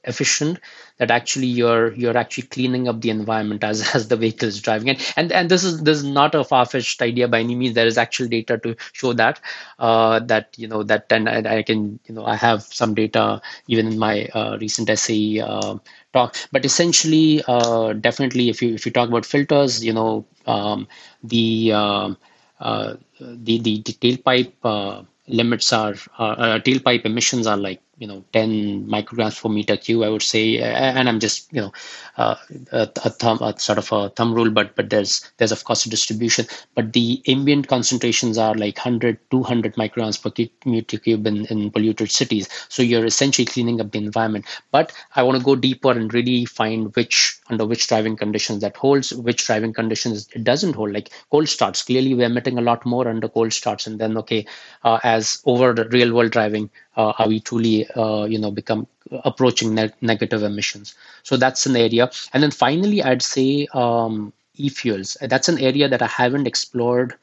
[0.06, 0.58] efficient
[0.98, 4.90] that actually you're you're actually cleaning up the environment as as the vehicle is driving.
[4.90, 7.74] And and, and this is this is not a far-fetched idea by any means.
[7.74, 9.40] There is actual data to show that
[9.78, 13.40] uh, that you know that and I, I, can you know i have some data
[13.68, 15.76] even in my uh, recent SAE uh,
[16.12, 16.36] talk.
[16.52, 20.86] But essentially uh, definitely if you if you talk about filters you know um,
[21.22, 22.16] the um,
[22.60, 28.24] uh, the the, the tailpipe uh, limits are uh, tailpipe emissions are like you know
[28.32, 30.58] 10 micrograms per meter cube i would say.
[30.58, 31.72] And i'm just you know
[32.16, 32.36] uh,
[32.72, 35.90] a, thumb a sort of a thumb rule but but there's there's of course a
[35.90, 36.46] distribution.
[36.74, 40.30] But the ambient concentrations are like 100 200 micrograms per
[40.70, 42.48] meter cube in, in polluted cities.
[42.68, 44.46] So you're essentially cleaning up the environment.
[44.70, 48.76] But i want to go deeper and really find which under which driving conditions that
[48.76, 50.92] holds which driving conditions it doesn't hold.
[50.92, 51.82] Like cold starts.
[51.82, 53.86] Clearly we're emitting a lot more under cold starts.
[53.86, 54.46] And then okay
[54.84, 58.86] uh, as over the real world driving are we truly uh, you know become
[59.24, 60.94] approaching ne- negative emissions.
[61.22, 62.10] So that's an area.
[62.32, 65.16] And then finally i'd say um, e-fuels.
[65.20, 67.14] That's an area that i haven't explored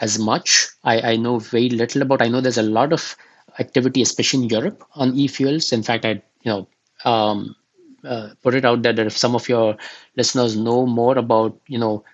[0.00, 0.68] as much.
[0.84, 3.16] I, I know very little about i know there's a lot of
[3.58, 5.72] activity especially in europe on e-fuels.
[5.72, 6.10] In fact i
[6.42, 6.68] you know
[7.04, 7.56] um,
[8.04, 9.76] uh, put it out there that if some of your
[10.16, 12.04] listeners know more about you know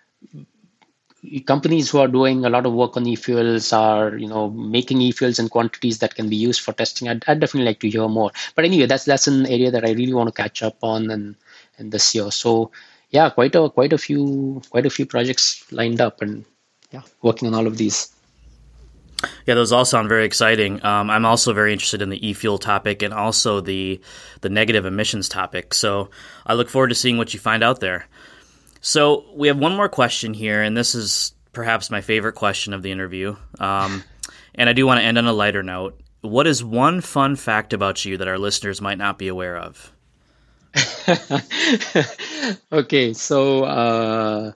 [1.46, 5.38] companies who are doing a lot of work on e-fuels are you know making e-fuels
[5.38, 8.30] in quantities that can be used for testing I'd, I'd, definitely like to hear more
[8.54, 11.36] but anyway that's that's an area that i really want to catch up on and
[11.78, 12.70] in this year so
[13.10, 16.44] yeah quite a quite a few quite a few projects lined up and
[16.90, 18.12] yeah working on all of these
[19.46, 20.84] yeah, those all sound very exciting.
[20.84, 24.00] Um, I'm also very interested in the e-fuel topic and also the
[24.42, 25.72] the negative emissions topic.
[25.72, 26.10] So
[26.44, 28.06] I look forward to seeing what you find out there.
[28.80, 32.82] So we have one more question here, and this is perhaps my favorite question of
[32.82, 33.36] the interview.
[33.58, 34.04] Um,
[34.54, 36.00] and I do want to end on a lighter note.
[36.20, 39.92] What is one fun fact about you that our listeners might not be aware of?
[42.72, 44.52] okay, so uh,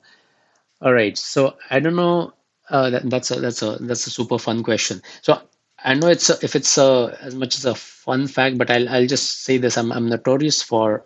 [0.82, 2.32] all right, so I don't know.
[2.68, 5.02] Uh, that, that's a that's a that's a super fun question.
[5.22, 5.40] So
[5.82, 8.88] I know it's a, if it's a, as much as a fun fact, but I'll
[8.88, 11.04] I'll just say this: I'm I'm notorious for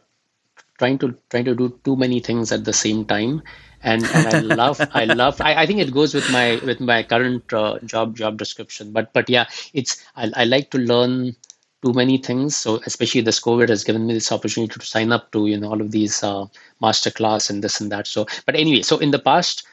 [0.79, 3.43] trying to trying to do too many things at the same time.
[3.87, 7.03] And, and i love i love I, I think it goes with my with my
[7.03, 8.93] current uh, job job description.
[8.93, 11.37] But but yeah it's I, I like to learn
[11.85, 12.57] too many things.
[12.57, 15.71] So especially this covid has given me this opportunity to sign up to you know
[15.71, 16.47] all of these uh,
[16.81, 18.07] master class and this and that.
[18.07, 19.65] So but anyway so in the past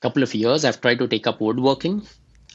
[0.00, 2.02] couple of years, I've tried to take up woodworking.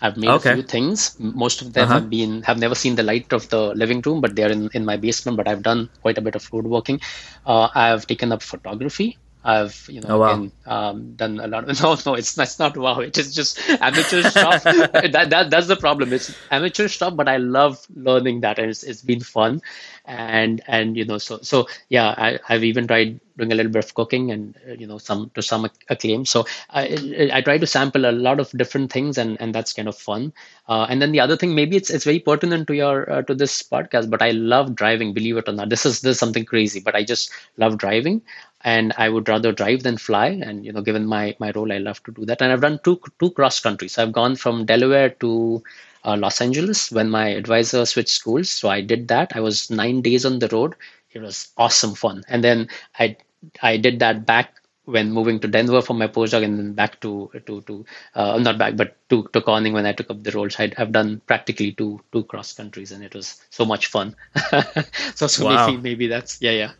[0.02, 0.52] I've made okay.
[0.52, 1.18] a few things.
[1.20, 1.93] Most of them uh-huh.
[1.96, 4.86] have been have never seen the light of the living room, but they're in, in
[4.86, 5.38] my basement.
[5.38, 7.00] But I've done quite a bit of woodworking.
[7.46, 9.18] Uh, I've taken up photography.
[9.46, 10.34] I've you know oh, wow.
[10.34, 11.70] again, um, done a lot.
[11.70, 13.00] Of, no, no, it's that's not wow.
[13.00, 14.64] It is just amateur stuff.
[14.64, 16.12] that, that that's the problem.
[16.12, 19.62] It's amateur stuff, but I love learning that, and it's, it's been fun.
[20.04, 23.84] And and you know, so so yeah, I, I've even tried doing a little bit
[23.84, 26.26] of cooking and uh, you know some to some acclaim.
[26.26, 29.88] So I I try to sample a lot of different things, and and that's kind
[29.88, 30.34] of fun.
[30.68, 33.36] Uh, and then the other thing, maybe it's it's very pertinent to your uh, to
[33.36, 35.14] this podcast, but I love driving.
[35.14, 38.22] Believe it or not, this is this is something crazy, but I just love driving
[38.62, 40.28] and I would rather drive than fly.
[40.28, 42.42] And you know, given my my role, I love to do that.
[42.42, 43.94] And I've done two two cross countries.
[43.94, 45.64] So I've gone from Delaware to
[46.04, 48.50] uh, Los Angeles when my advisor switched schools.
[48.50, 49.36] So I did that.
[49.36, 50.76] I was nine days on the road.
[51.12, 52.24] It was awesome fun.
[52.28, 52.68] And then
[53.00, 53.18] I
[53.62, 57.32] I did that back when moving to Denver for my postdoc, and then back to
[57.46, 60.50] to to uh, not back, but to to Corning when I took up the role.
[60.50, 64.16] So i have done practically two two cross countries, and it was so much fun.
[65.16, 65.68] so so wow.
[65.68, 66.72] maybe maybe that's yeah yeah.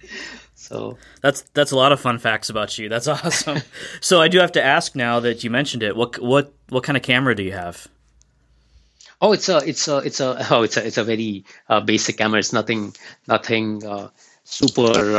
[0.55, 2.89] So that's that's a lot of fun facts about you.
[2.89, 3.61] That's awesome.
[4.01, 5.95] so I do have to ask now that you mentioned it.
[5.95, 7.88] What what what kind of camera do you have?
[9.22, 12.18] Oh, it's a it's a it's a oh it's a it's a very uh, basic
[12.18, 12.39] camera.
[12.39, 12.95] It's nothing
[13.28, 14.09] nothing uh,
[14.43, 15.18] super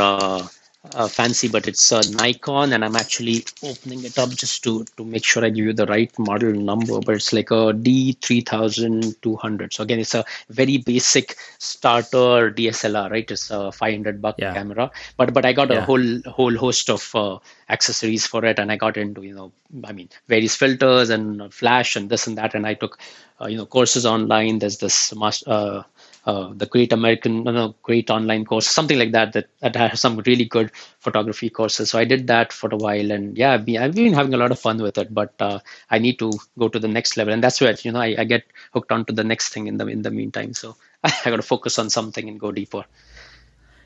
[0.83, 4.85] uh, uh, fancy, but it's a Nikon, and I'm actually opening it up just to
[4.97, 6.99] to make sure I give you the right model number.
[6.99, 9.73] But it's like a D3200.
[9.73, 13.29] So again, it's a very basic starter DSLR, right?
[13.29, 14.53] It's a 500 buck yeah.
[14.53, 15.77] camera, but but I got yeah.
[15.77, 19.51] a whole whole host of uh, accessories for it, and I got into you know,
[19.83, 22.99] I mean, various filters and flash and this and that, and I took
[23.41, 24.59] uh, you know courses online.
[24.59, 25.85] There's this master
[26.27, 29.75] uh, uh, the Great American, no, no, Great Online course, something like that, that, that
[29.75, 31.89] has some really good photography courses.
[31.89, 34.37] So I did that for a while, and yeah, I've been, I've been having a
[34.37, 35.13] lot of fun with it.
[35.13, 35.59] But uh,
[35.89, 38.23] I need to go to the next level, and that's where you know I, I
[38.23, 40.53] get hooked onto the next thing in the in the meantime.
[40.53, 42.85] So I got to focus on something and go deeper.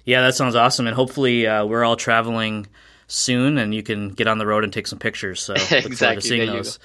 [0.03, 2.67] Yeah, that sounds awesome, and hopefully uh, we're all traveling
[3.11, 5.41] soon, and you can get on the road and take some pictures.
[5.41, 6.21] So look exactly.
[6.21, 6.79] seeing there those.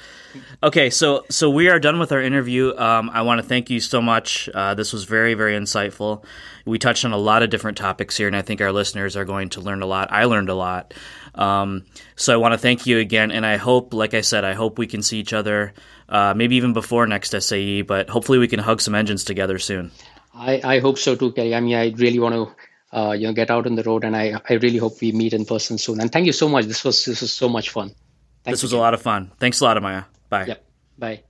[0.63, 2.77] Okay, so so we are done with our interview.
[2.77, 4.49] Um, I want to thank you so much.
[4.53, 6.25] Uh, this was very very insightful.
[6.65, 9.25] We touched on a lot of different topics here, and I think our listeners are
[9.25, 10.11] going to learn a lot.
[10.11, 10.95] I learned a lot.
[11.37, 11.85] Um,
[12.17, 14.79] so I want to thank you again, and I hope, like I said, I hope
[14.79, 15.75] we can see each other,
[16.09, 19.93] uh, maybe even before next SAE, but hopefully we can hug some engines together soon.
[20.35, 21.55] I, I hope so too, Kelly.
[21.55, 22.66] I mean, I really want to
[22.97, 25.35] uh, you know get out on the road and I, I really hope we meet
[25.35, 26.01] in person soon.
[26.01, 26.65] And thank you so much.
[26.65, 27.95] This was this was so much fun.
[28.43, 29.31] Thank this was a lot of fun.
[29.39, 30.07] Thanks a lot Ameya.
[30.31, 30.47] Bye.
[30.47, 30.65] Yep.
[30.99, 31.23] Bye.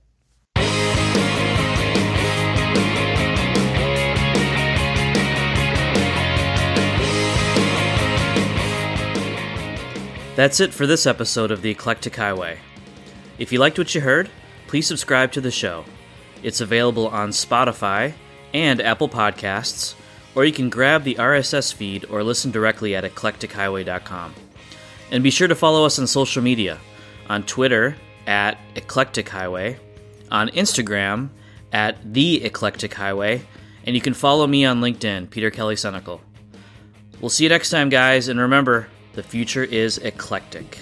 [10.35, 12.59] That's it for this episode of The Eclectic Highway.
[13.39, 14.29] If you liked what you heard,
[14.67, 15.83] please subscribe to the show.
[16.43, 18.13] It's available on Spotify
[18.53, 19.95] and Apple Podcasts
[20.37, 24.35] or you can grab the RSS feed or listen directly at eclectichighway.com.
[25.09, 26.77] And be sure to follow us on social media
[27.27, 29.79] on Twitter at Eclectic Highway,
[30.29, 31.29] on Instagram
[31.73, 33.41] at The Eclectic Highway,
[33.83, 36.21] and you can follow me on LinkedIn, Peter Kelly Senecal.
[37.19, 40.77] We'll see you next time, guys, and remember, the future is eclectic.